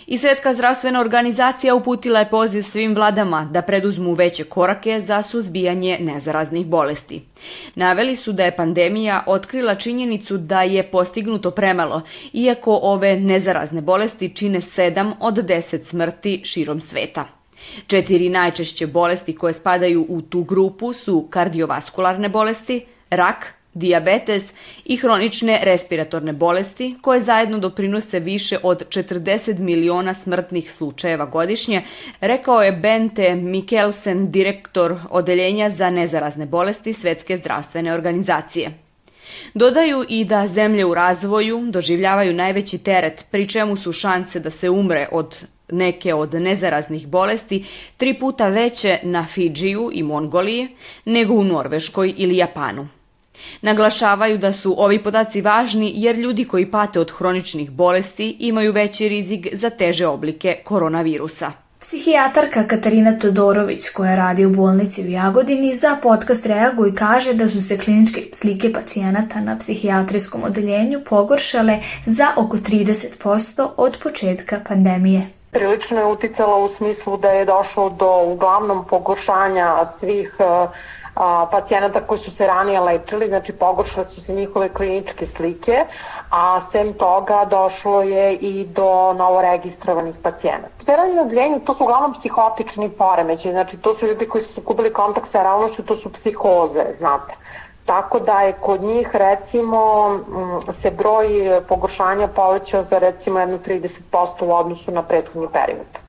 I 0.06 0.18
Svetska 0.18 0.54
zdravstvena 0.54 1.00
organizacija 1.00 1.74
uputila 1.74 2.18
je 2.18 2.30
poziv 2.30 2.62
svim 2.62 2.94
vladama 2.94 3.48
da 3.52 3.62
preduzmu 3.62 4.12
veće 4.12 4.44
korake 4.44 5.00
za 5.00 5.22
suzbijanje 5.22 5.98
nezaraznih 6.00 6.66
bolesti. 6.66 7.22
Naveli 7.74 8.16
su 8.16 8.32
da 8.32 8.44
je 8.44 8.56
pandemija 8.56 9.24
otkrila 9.26 9.74
činjenicu 9.74 10.38
da 10.38 10.62
je 10.62 10.90
postignuto 10.90 11.50
premalo, 11.50 12.02
iako 12.32 12.78
ove 12.82 13.20
nezarazne 13.20 13.80
bolesti 13.80 14.34
čine 14.34 14.60
7 14.60 15.12
od 15.20 15.34
10 15.34 15.84
smrti 15.84 16.40
širom 16.44 16.80
sveta. 16.80 17.24
Četiri 17.86 18.28
najčešće 18.28 18.86
bolesti 18.86 19.36
koje 19.36 19.54
spadaju 19.54 20.06
u 20.08 20.22
tu 20.22 20.42
grupu 20.42 20.92
su 20.92 21.26
kardiovaskularne 21.30 22.28
bolesti, 22.28 22.84
rak, 23.10 23.55
diabetes 23.76 24.52
i 24.84 24.96
hronične 24.96 25.60
respiratorne 25.62 26.32
bolesti 26.32 26.94
koje 27.00 27.20
zajedno 27.20 27.58
doprinose 27.58 28.20
više 28.20 28.58
od 28.62 28.88
40 28.88 29.58
miliona 29.58 30.14
smrtnih 30.14 30.72
slučajeva 30.72 31.26
godišnje, 31.26 31.82
rekao 32.20 32.62
je 32.62 32.72
Bente 32.72 33.34
Mikkelsen, 33.34 34.30
direktor 34.30 34.96
Odeljenja 35.10 35.70
za 35.70 35.90
nezarazne 35.90 36.46
bolesti 36.46 36.92
Svetske 36.92 37.36
zdravstvene 37.36 37.94
organizacije. 37.94 38.70
Dodaju 39.54 40.04
i 40.08 40.24
da 40.24 40.48
zemlje 40.48 40.84
u 40.84 40.94
razvoju 40.94 41.66
doživljavaju 41.70 42.32
najveći 42.32 42.78
teret, 42.78 43.26
pri 43.30 43.48
čemu 43.48 43.76
su 43.76 43.92
šanse 43.92 44.40
da 44.40 44.50
se 44.50 44.70
umre 44.70 45.08
od 45.12 45.46
neke 45.70 46.14
od 46.14 46.34
nezaraznih 46.34 47.08
bolesti 47.08 47.64
tri 47.96 48.14
puta 48.14 48.48
veće 48.48 48.98
na 49.02 49.26
Fidžiju 49.26 49.90
i 49.92 50.02
Mongoliji 50.02 50.68
nego 51.04 51.34
u 51.34 51.44
Norveškoj 51.44 52.14
ili 52.16 52.36
Japanu. 52.36 52.88
Naglašavaju 53.62 54.38
da 54.38 54.52
su 54.52 54.74
ovi 54.78 55.02
podaci 55.02 55.40
važni 55.40 55.92
jer 55.94 56.16
ljudi 56.16 56.44
koji 56.44 56.70
pate 56.70 57.00
od 57.00 57.10
hroničnih 57.10 57.70
bolesti 57.70 58.36
imaju 58.38 58.72
veći 58.72 59.08
rizik 59.08 59.48
za 59.52 59.70
teže 59.70 60.06
oblike 60.06 60.56
koronavirusa. 60.64 61.52
Psihijatarka 61.80 62.66
Katarina 62.66 63.18
Todorović, 63.18 63.88
koja 63.88 64.16
radi 64.16 64.44
u 64.44 64.50
bolnici 64.50 65.02
u 65.02 65.10
Jagodini, 65.10 65.76
za 65.76 65.96
podcast 66.02 66.46
reaguje 66.46 66.90
i 66.90 66.94
kaže 66.94 67.34
da 67.34 67.48
su 67.48 67.62
se 67.62 67.78
kliničke 67.78 68.22
slike 68.32 68.72
pacijenata 68.72 69.40
na 69.40 69.58
psihijatrijskom 69.58 70.44
odeljenju 70.44 71.00
pogoršale 71.08 71.80
za 72.06 72.28
oko 72.36 72.56
30% 72.56 73.68
od 73.76 73.98
početka 74.02 74.60
pandemije 74.68 75.36
prilično 75.56 75.98
je 75.98 76.04
uticala 76.04 76.56
u 76.56 76.68
smislu 76.68 77.16
da 77.16 77.30
je 77.30 77.44
došlo 77.44 77.90
do 77.90 78.22
uglavnom 78.26 78.84
pogoršanja 78.86 79.84
svih 79.84 80.36
uh, 80.38 80.70
a, 81.16 81.46
pacijenata 81.50 82.00
koji 82.00 82.18
su 82.18 82.30
se 82.30 82.46
ranije 82.46 82.80
lečili, 82.80 83.28
znači 83.28 83.52
pogoršale 83.52 84.06
su 84.06 84.20
se 84.20 84.34
njihove 84.34 84.68
kliničke 84.68 85.26
slike, 85.26 85.84
a 86.30 86.60
sem 86.60 86.92
toga 86.92 87.44
došlo 87.44 88.02
je 88.02 88.34
i 88.34 88.66
do 88.66 89.12
novoregistrovanih 89.12 90.16
pacijenata. 90.22 90.84
Teranje 90.86 91.14
na 91.14 91.22
odeljenju 91.22 91.60
to 91.60 91.74
su 91.74 91.84
uglavnom 91.84 92.12
psihotični 92.12 92.90
poremeći, 92.90 93.50
znači 93.50 93.76
to 93.76 93.94
su 93.94 94.06
ljudi 94.06 94.28
koji 94.28 94.44
su 94.44 94.60
kupili 94.60 94.92
kontakt 94.92 95.28
sa 95.28 95.42
realnošću, 95.42 95.82
to 95.82 95.96
su 95.96 96.12
psihoze, 96.12 96.84
znate. 96.92 97.34
Tako 97.84 98.18
da 98.18 98.40
je 98.40 98.52
kod 98.52 98.82
njih 98.82 99.16
recimo 99.16 100.10
se 100.72 100.90
broj 100.90 101.28
pogoršanja 101.68 102.28
povećao 102.28 102.82
za 102.82 102.98
recimo 102.98 103.40
jedno 103.40 103.58
30% 103.58 104.26
u 104.40 104.54
odnosu 104.54 104.92
na 104.92 105.02
prethodni 105.02 105.48
period. 105.52 106.05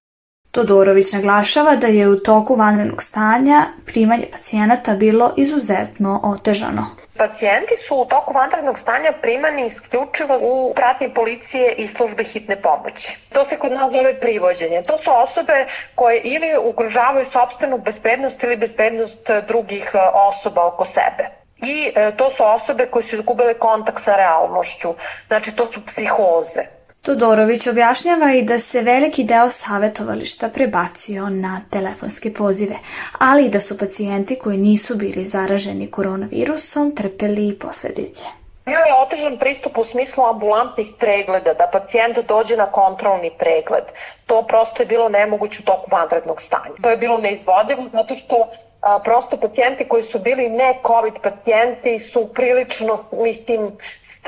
Todorović 0.51 1.11
naglašava 1.13 1.75
da 1.75 1.87
je 1.87 2.07
u 2.07 2.19
toku 2.19 2.55
vanrednog 2.55 3.03
stanja 3.03 3.65
primanje 3.85 4.27
pacijenata 4.31 4.93
bilo 4.93 5.33
izuzetno 5.37 6.21
otežano. 6.23 6.85
Pacijenti 7.17 7.77
su 7.77 7.95
u 7.95 8.05
toku 8.05 8.33
vanrednog 8.33 8.79
stanja 8.79 9.13
primani 9.21 9.65
isključivo 9.65 10.39
u 10.41 10.73
pratnji 10.75 11.13
policije 11.13 11.73
i 11.77 11.87
službe 11.87 12.23
hitne 12.23 12.61
pomoći. 12.61 13.17
To 13.33 13.45
se 13.45 13.57
kod 13.57 13.71
nas 13.71 13.91
zove 13.91 14.19
privođenje. 14.19 14.83
To 14.87 14.97
su 14.97 15.11
osobe 15.13 15.65
koje 15.95 16.21
ili 16.21 16.57
ugrožavaju 16.63 17.25
sobstvenu 17.25 17.77
bezbednost 17.77 18.43
ili 18.43 18.57
bezbednost 18.57 19.29
drugih 19.47 19.91
e, 19.93 19.97
osoba 20.13 20.65
oko 20.65 20.85
sebe. 20.85 21.29
I 21.57 21.91
e, 21.95 22.11
to 22.17 22.29
su 22.29 22.43
osobe 22.45 22.85
koje 22.85 23.03
su 23.03 23.15
izgubile 23.15 23.53
kontakt 23.53 23.99
sa 23.99 24.15
realnošću. 24.15 24.89
Znači, 25.27 25.55
to 25.55 25.71
su 25.71 25.85
psihoze. 25.85 26.76
Todorović 27.07 27.67
objašnjava 27.67 28.33
i 28.33 28.41
da 28.41 28.59
se 28.59 28.81
veliki 28.81 29.23
deo 29.23 29.49
savetovališta 29.49 30.49
prebacio 30.49 31.29
na 31.29 31.61
telefonske 31.71 32.33
pozive, 32.33 32.75
ali 33.19 33.45
i 33.45 33.49
da 33.49 33.59
su 33.59 33.77
pacijenti 33.77 34.35
koji 34.35 34.57
nisu 34.57 34.95
bili 34.95 35.25
zaraženi 35.25 35.91
koronavirusom 35.91 36.95
trpeli 36.95 37.59
posledice. 37.61 38.23
Bio 38.65 38.79
je 38.79 38.93
otežan 39.05 39.37
pristup 39.37 39.77
u 39.77 39.83
smislu 39.83 40.23
ambulantnih 40.23 40.87
pregleda, 40.99 41.53
da 41.53 41.69
pacijent 41.71 42.17
dođe 42.27 42.57
na 42.57 42.65
kontrolni 42.65 43.31
pregled. 43.39 43.83
To 44.25 44.41
prosto 44.41 44.83
je 44.83 44.87
bilo 44.87 45.09
nemoguće 45.09 45.59
u 45.61 45.65
toku 45.65 45.87
vanrednog 45.91 46.41
stanja. 46.41 46.75
To 46.81 46.89
je 46.89 46.97
bilo 46.97 47.17
neizvodivo 47.17 47.83
zato 47.91 48.15
što 48.15 48.47
a, 48.81 48.99
prosto 49.03 49.37
pacijenti 49.37 49.87
koji 49.87 50.03
su 50.03 50.19
bili 50.19 50.49
ne 50.49 50.73
COVID 50.87 51.13
pacijenti 51.23 51.99
su 51.99 52.33
prilično, 52.33 52.97
mislim, 53.11 53.71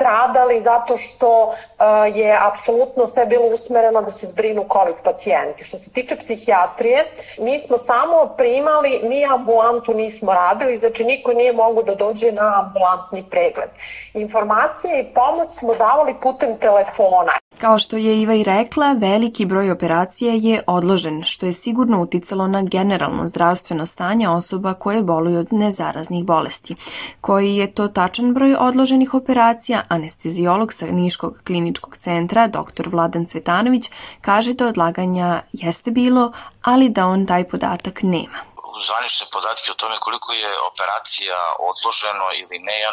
stradali 0.00 0.60
zato 0.60 0.96
što 0.96 1.46
uh, 1.46 2.16
je 2.16 2.38
apsolutno 2.40 3.06
sve 3.06 3.26
bilo 3.26 3.46
usmereno 3.46 4.02
da 4.02 4.10
se 4.10 4.26
zbrinu 4.26 4.64
COVID 4.72 4.94
pacijenti. 5.04 5.64
Što 5.64 5.78
se 5.78 5.92
tiče 5.92 6.16
psihijatrije, 6.16 7.04
mi 7.38 7.58
smo 7.58 7.78
samo 7.78 8.34
primali, 8.36 9.00
mi 9.02 9.24
ambulantu 9.24 9.94
nismo 9.94 10.32
radili, 10.34 10.76
znači 10.76 11.04
niko 11.04 11.32
nije 11.32 11.52
mogu 11.52 11.82
da 11.82 11.94
dođe 11.94 12.32
na 12.32 12.62
ambulantni 12.64 13.24
pregled. 13.30 13.70
Informacije 14.14 15.00
i 15.00 15.14
pomoć 15.14 15.50
smo 15.50 15.74
davali 15.74 16.14
putem 16.22 16.58
telefona. 16.58 17.39
Kao 17.58 17.78
što 17.78 17.96
je 17.96 18.20
Iva 18.20 18.34
i 18.34 18.42
rekla, 18.44 18.92
veliki 18.92 19.46
broj 19.46 19.70
operacija 19.70 20.32
je 20.34 20.62
odložen, 20.66 21.22
što 21.22 21.46
je 21.46 21.52
sigurno 21.52 22.02
uticalo 22.02 22.46
na 22.46 22.62
generalno 22.62 23.28
zdravstveno 23.28 23.86
stanje 23.86 24.28
osoba 24.28 24.74
koje 24.74 25.02
boluju 25.02 25.38
od 25.38 25.52
nezaraznih 25.52 26.24
bolesti. 26.24 26.76
Koji 27.20 27.56
je 27.56 27.74
to 27.74 27.88
tačan 27.88 28.34
broj 28.34 28.54
odloženih 28.58 29.14
operacija, 29.14 29.82
anestezijolog 29.88 30.72
sa 30.72 30.86
Niškog 30.86 31.42
kliničkog 31.46 31.96
centra, 31.96 32.46
dr. 32.46 32.88
Vladan 32.88 33.26
Cvetanović, 33.26 33.90
kaže 34.20 34.54
da 34.54 34.66
odlaganja 34.66 35.42
jeste 35.52 35.90
bilo, 35.90 36.32
ali 36.62 36.88
da 36.88 37.06
on 37.06 37.26
taj 37.26 37.48
podatak 37.48 38.02
nema 38.02 38.50
zvanične 38.86 39.26
podatke 39.32 39.72
o 39.72 39.74
tome 39.74 39.96
koliko 40.00 40.32
je 40.32 40.50
operacija 40.70 41.36
odloženo 41.70 42.26
ili 42.42 42.58
ne, 42.66 42.80
ja 42.80 42.92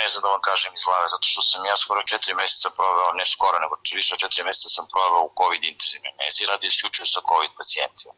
ne 0.00 0.06
znam 0.08 0.22
da 0.22 0.28
vam 0.34 0.42
kažem 0.50 0.72
iz 0.74 0.82
glave, 0.86 1.06
zato 1.14 1.26
što 1.30 1.42
sam 1.42 1.64
ja 1.70 1.76
skoro 1.76 2.00
četiri 2.12 2.34
meseca 2.34 2.68
proveo, 2.78 3.12
ne 3.20 3.26
skoro, 3.32 3.56
nego 3.58 3.74
više 4.00 4.14
od 4.14 4.20
četiri 4.24 4.44
meseca 4.44 4.68
sam 4.76 4.86
proveo 4.94 5.22
u 5.24 5.34
COVID 5.40 5.62
intenzivnoj 5.64 6.14
nezi, 6.20 6.50
radi 6.50 6.66
isključuje 6.66 7.06
sa 7.14 7.20
COVID 7.30 7.52
pacijentima. 7.60 8.14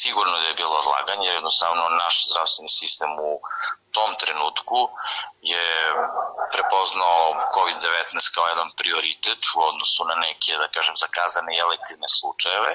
Sigurno 0.00 0.34
da 0.40 0.46
je 0.46 0.60
bilo 0.62 0.74
odlaganje, 0.82 1.28
jednostavno 1.28 1.82
naš 1.88 2.16
zdravstveni 2.30 2.70
sistem 2.80 3.10
u 3.30 3.32
tom 3.96 4.10
trenutku 4.22 4.78
je 5.52 5.66
prepoznao 6.52 7.22
COVID-19 7.56 8.34
kao 8.34 8.46
jedan 8.46 8.70
prioritet 8.80 9.42
u 9.56 9.60
odnosu 9.70 10.04
na 10.04 10.14
neke, 10.14 10.52
da 10.62 10.68
kažem, 10.76 10.94
zakazane 11.04 11.50
i 11.54 11.62
elektivne 11.66 12.08
slučajeve 12.18 12.72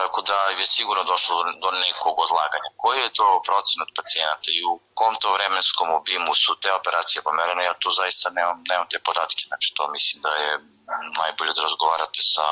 tako 0.00 0.18
da 0.30 0.38
je 0.58 0.66
sigurno 0.66 1.04
došlo 1.12 1.36
do 1.62 1.70
nekog 1.84 2.14
odlaganja. 2.26 2.70
Koji 2.82 2.98
je 3.00 3.16
to 3.18 3.26
procenat 3.48 3.88
pacijenata 3.98 4.48
i 4.58 4.60
u 4.70 4.72
kom 4.98 5.14
to 5.20 5.28
vremenskom 5.36 5.88
obimu 5.98 6.34
su 6.34 6.52
te 6.62 6.70
operacije 6.80 7.22
pomerene, 7.22 7.64
ja 7.64 7.74
tu 7.82 7.90
zaista 8.00 8.30
nemam, 8.30 8.58
nemam 8.70 8.86
te 8.92 8.98
podatke, 9.08 9.42
znači 9.50 9.68
to 9.76 9.82
mislim 9.96 10.22
da 10.22 10.32
je 10.42 10.75
najbolje 11.22 11.52
da 11.56 11.62
razgovarate 11.62 12.20
sa 12.34 12.46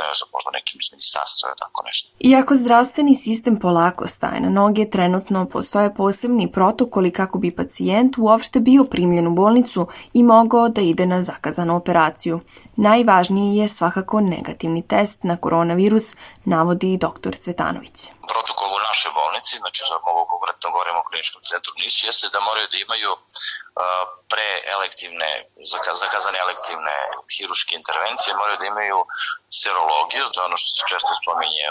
ne 0.00 0.14
znam, 0.18 0.28
možda 0.32 0.50
nekim 0.58 0.76
iz 0.82 0.88
ministarstva 0.92 1.48
ili 1.48 1.58
tako 1.64 1.82
nešto. 1.88 2.08
Iako 2.20 2.54
zdravstveni 2.54 3.14
sistem 3.14 3.54
polako 3.64 4.08
staje 4.08 4.40
na 4.40 4.50
noge, 4.60 4.90
trenutno 4.90 5.46
postoje 5.52 5.94
posebni 5.94 6.52
protokoli 6.52 7.10
kako 7.12 7.38
bi 7.38 7.56
pacijent 7.56 8.12
uopšte 8.18 8.60
bio 8.60 8.84
primljen 8.84 9.26
u 9.26 9.34
bolnicu 9.34 9.88
i 10.12 10.22
mogao 10.22 10.68
da 10.68 10.80
ide 10.80 11.06
na 11.06 11.22
zakazanu 11.22 11.76
operaciju. 11.76 12.40
Najvažniji 12.76 13.56
je 13.56 13.68
svakako 13.68 14.20
negativni 14.20 14.82
test 14.88 15.24
na 15.24 15.36
koronavirus, 15.36 16.06
navodi 16.44 16.92
i 16.92 17.00
dr. 17.04 17.32
Cvetanović. 17.42 17.96
Protokol 18.32 18.68
u 18.76 18.84
našoj 18.88 19.12
bolnici, 19.20 19.58
znači 19.62 19.82
za 19.90 19.96
ovo 20.12 20.22
konkretno 20.32 20.66
govorimo 20.74 20.98
o 21.00 21.08
kliničkom 21.08 21.42
centru 21.50 21.72
Niš, 21.82 22.04
jeste 22.04 22.26
da 22.34 22.40
moraju 22.48 22.66
da 22.72 22.76
imaju 22.86 23.10
pre 24.32 24.48
elektivne, 24.76 25.30
zakazane 26.02 26.38
elektivne 26.38 26.96
hiruške 27.36 27.72
intervencije, 27.80 28.36
moraju 28.36 28.58
da 28.60 28.66
imaju 28.66 28.98
serologiju, 29.62 30.24
to 30.32 30.40
je 30.40 30.48
ono 30.50 30.56
što 30.62 30.70
se 30.76 30.82
često 30.92 31.12
spominje 31.20 31.66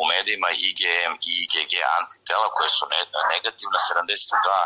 u 0.00 0.02
medijima, 0.12 0.48
IgM 0.68 1.12
i 1.30 1.32
IgG 1.42 1.72
antitela 2.00 2.48
koje 2.56 2.70
su 2.76 2.84
negativna 3.34 3.78
72 3.90 4.58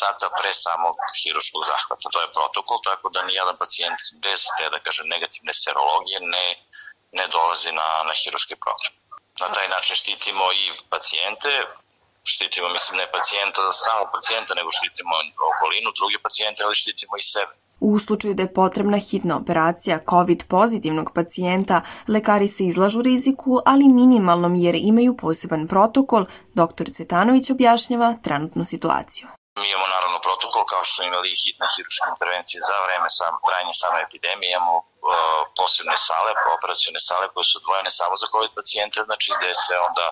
sata 0.00 0.26
pre 0.38 0.52
samog 0.64 0.96
hiruškog 1.22 1.62
zahvata. 1.72 2.06
To 2.14 2.20
je 2.20 2.34
protokol, 2.36 2.78
tako 2.88 3.06
da 3.14 3.22
nijedan 3.22 3.56
pacijent 3.62 3.98
bez 4.24 4.40
te, 4.56 4.64
da 4.74 4.78
kažem, 4.86 5.06
negativne 5.14 5.52
serologije 5.64 6.18
ne, 6.34 6.46
ne 7.18 7.24
dolazi 7.34 7.70
na, 7.72 7.88
na 8.08 8.14
hiruški 8.20 8.56
program. 8.64 8.92
Na 9.40 9.48
taj 9.54 9.68
način 9.68 9.96
štitimo 9.96 10.52
i 10.52 10.64
pacijente, 10.90 11.50
štitimo, 12.32 12.68
mislim, 12.76 12.94
ne 13.02 13.06
pacijenta, 13.14 13.60
samo 13.84 14.02
pacijenta, 14.14 14.52
nego 14.58 14.68
štitimo 14.78 15.14
okolinu, 15.52 15.88
druge 16.00 16.16
pacijente, 16.26 16.58
ali 16.64 16.74
štitimo 16.82 17.14
i 17.16 17.24
sebe. 17.32 17.52
U 17.80 17.98
slučaju 17.98 18.34
da 18.34 18.42
je 18.42 18.54
potrebna 18.60 18.98
hitna 19.08 19.34
operacija 19.42 20.04
COVID 20.10 20.40
pozitivnog 20.56 21.08
pacijenta, 21.14 21.76
lekari 22.14 22.48
se 22.48 22.62
izlažu 22.64 23.00
riziku, 23.02 23.52
ali 23.70 23.94
minimalnom 24.00 24.54
jer 24.64 24.74
imaju 24.92 25.16
poseban 25.16 25.62
protokol, 25.72 26.24
dr. 26.60 26.86
Cvetanović 26.94 27.50
objašnjava 27.50 28.08
trenutnu 28.24 28.64
situaciju. 28.72 29.26
Mi 29.60 29.68
imamo 29.70 29.86
naravno 29.96 30.18
protokol 30.26 30.64
kao 30.72 30.82
što 30.88 30.98
imali 31.02 31.40
hitne 31.42 31.66
hiruške 31.74 32.06
intervencije 32.14 32.58
za 32.68 32.76
vreme 32.84 33.08
sam, 33.18 33.32
trajanja 33.46 33.74
same 33.82 33.98
epidemije, 34.06 34.50
imamo 34.52 34.76
posebne 35.56 35.96
sale, 36.08 36.30
operacione 36.58 37.00
sale 37.08 37.26
koje 37.32 37.44
su 37.44 37.58
odvojene 37.58 37.90
samo 37.90 38.14
za 38.22 38.26
COVID 38.32 38.52
pacijente, 38.58 38.98
znači 39.08 39.28
gde 39.38 39.50
se 39.64 39.74
onda 39.88 40.06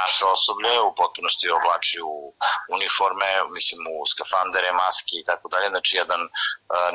naše 0.00 0.24
osoblje 0.36 0.72
u 0.80 0.94
potpunosti 1.00 1.56
oblači 1.58 1.98
u 2.12 2.16
uniforme, 2.76 3.28
mislim 3.56 3.80
u 3.94 3.96
skafandere, 4.12 4.70
maske 4.82 5.14
i 5.18 5.26
tako 5.30 5.46
dalje, 5.52 5.68
znači 5.74 5.92
jedan 6.02 6.22
uh, 6.24 6.30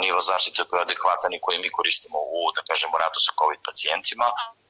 nivo 0.03 0.19
zaštite 0.31 0.61
koji 0.67 0.77
je 0.79 0.87
adekvatan 0.87 1.31
i 1.33 1.43
koji 1.45 1.57
mi 1.63 1.75
koristimo 1.77 2.19
u, 2.37 2.39
da 2.55 2.61
kažemo, 2.69 3.01
radu 3.03 3.19
sa 3.25 3.31
COVID 3.39 3.61
pacijentima 3.69 4.27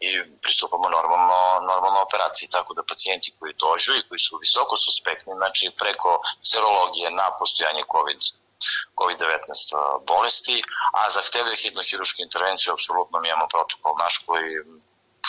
i 0.07 0.09
pristupamo 0.43 0.87
normalno, 0.97 1.39
normalno 1.71 1.99
operaciji, 2.07 2.53
tako 2.57 2.71
da 2.73 2.89
pacijenti 2.91 3.35
koji 3.39 3.61
dođu 3.65 3.91
i 3.95 4.05
koji 4.07 4.19
su 4.27 4.33
visoko 4.45 4.75
suspektni, 4.85 5.33
znači 5.41 5.63
preko 5.81 6.11
serologije 6.51 7.07
na 7.19 7.27
postojanje 7.39 7.83
COVID 7.93 8.19
COVID-19 8.99 9.27
bolesti, 10.11 10.57
a 10.99 11.09
zahtevaju 11.09 11.55
hitnu 11.63 11.81
hirušku 11.89 12.19
intervenciju, 12.21 12.73
apsolutno 12.73 13.15
mi 13.19 13.27
imamo 13.29 13.47
protokol 13.55 13.93
naš 14.03 14.15
koji 14.27 14.51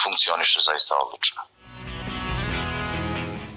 funkcioniše 0.02 0.58
zaista 0.68 0.94
odlično. 1.04 1.42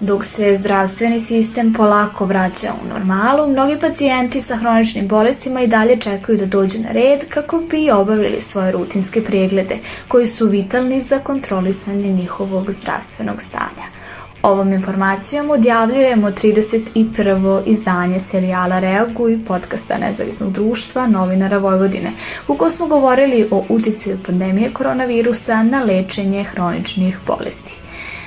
Dok 0.00 0.24
se 0.24 0.56
zdravstveni 0.56 1.20
sistem 1.20 1.74
polako 1.74 2.24
vraća 2.24 2.72
u 2.82 2.86
normalu, 2.88 3.46
mnogi 3.46 3.80
pacijenti 3.80 4.40
sa 4.40 4.56
hroničnim 4.56 5.08
bolestima 5.08 5.60
i 5.60 5.66
dalje 5.66 6.00
čekaju 6.00 6.38
da 6.38 6.46
dođu 6.46 6.78
na 6.78 6.92
red 6.92 7.28
kako 7.28 7.56
bi 7.58 7.90
obavili 7.90 8.40
svoje 8.40 8.72
rutinske 8.72 9.24
preglede, 9.24 9.78
koji 10.08 10.26
su 10.28 10.46
vitalni 10.46 11.00
za 11.00 11.18
kontrolisanje 11.18 12.08
njihovog 12.08 12.70
zdravstvenog 12.70 13.42
stanja. 13.42 13.99
Ovom 14.42 14.72
informacijom 14.72 15.50
odjavljujemo 15.50 16.30
31. 16.30 17.62
izdanje 17.66 18.20
serijala 18.20 18.78
Reaguj 18.78 19.44
podcasta 19.44 19.98
Nezavisnog 19.98 20.52
društva 20.52 21.06
novinara 21.06 21.58
Vojvodine, 21.58 22.12
u 22.48 22.56
kojoj 22.56 22.70
smo 22.70 22.86
govorili 22.86 23.48
o 23.50 23.64
uticaju 23.68 24.18
pandemije 24.26 24.72
koronavirusa 24.72 25.62
na 25.62 25.82
lečenje 25.82 26.44
hroničnih 26.44 27.18
bolesti. 27.26 27.80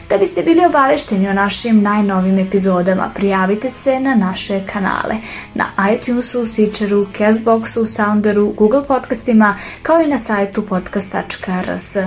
Da 0.10 0.18
biste 0.18 0.44
bili 0.44 0.66
obavešteni 0.66 1.30
o 1.30 1.34
našim 1.34 1.82
najnovim 1.82 2.40
epizodama, 2.40 3.12
prijavite 3.16 3.70
se 3.70 4.00
na 4.00 4.16
naše 4.16 4.62
kanale 4.74 5.16
na 5.56 5.66
iTunesu, 5.94 6.46
Stitcheru, 6.46 7.08
Castboxu, 7.18 7.86
Sounderu, 7.86 8.54
Google 8.58 8.86
podcastima, 8.88 9.56
kao 9.82 10.02
i 10.02 10.08
na 10.08 10.18
sajtu 10.18 10.66
podcast.rs. 10.66 11.98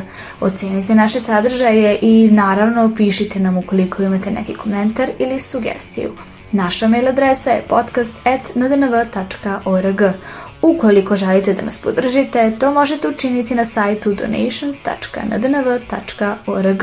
Ocenite 0.40 0.94
naše 0.94 1.20
sadržaje 1.20 1.98
i 2.02 2.30
naravno 2.32 2.94
pišite 2.96 3.40
nam 3.40 3.56
ukoliko 3.56 4.02
imate 4.02 4.30
neki 4.30 4.54
komentar 4.54 5.10
ili 5.18 5.40
sugestiju. 5.40 6.12
Naša 6.52 6.88
mail 6.88 7.08
adresa 7.08 7.50
je 7.50 7.64
podcast.ndnv.org. 7.68 10.02
Ukoliko 10.62 11.16
želite 11.16 11.52
da 11.52 11.62
nas 11.62 11.78
podržite, 11.78 12.56
to 12.58 12.72
možete 12.72 13.08
učiniti 13.08 13.54
na 13.54 13.64
sajtu 13.64 14.14
donations.ndnv.org. 14.14 16.82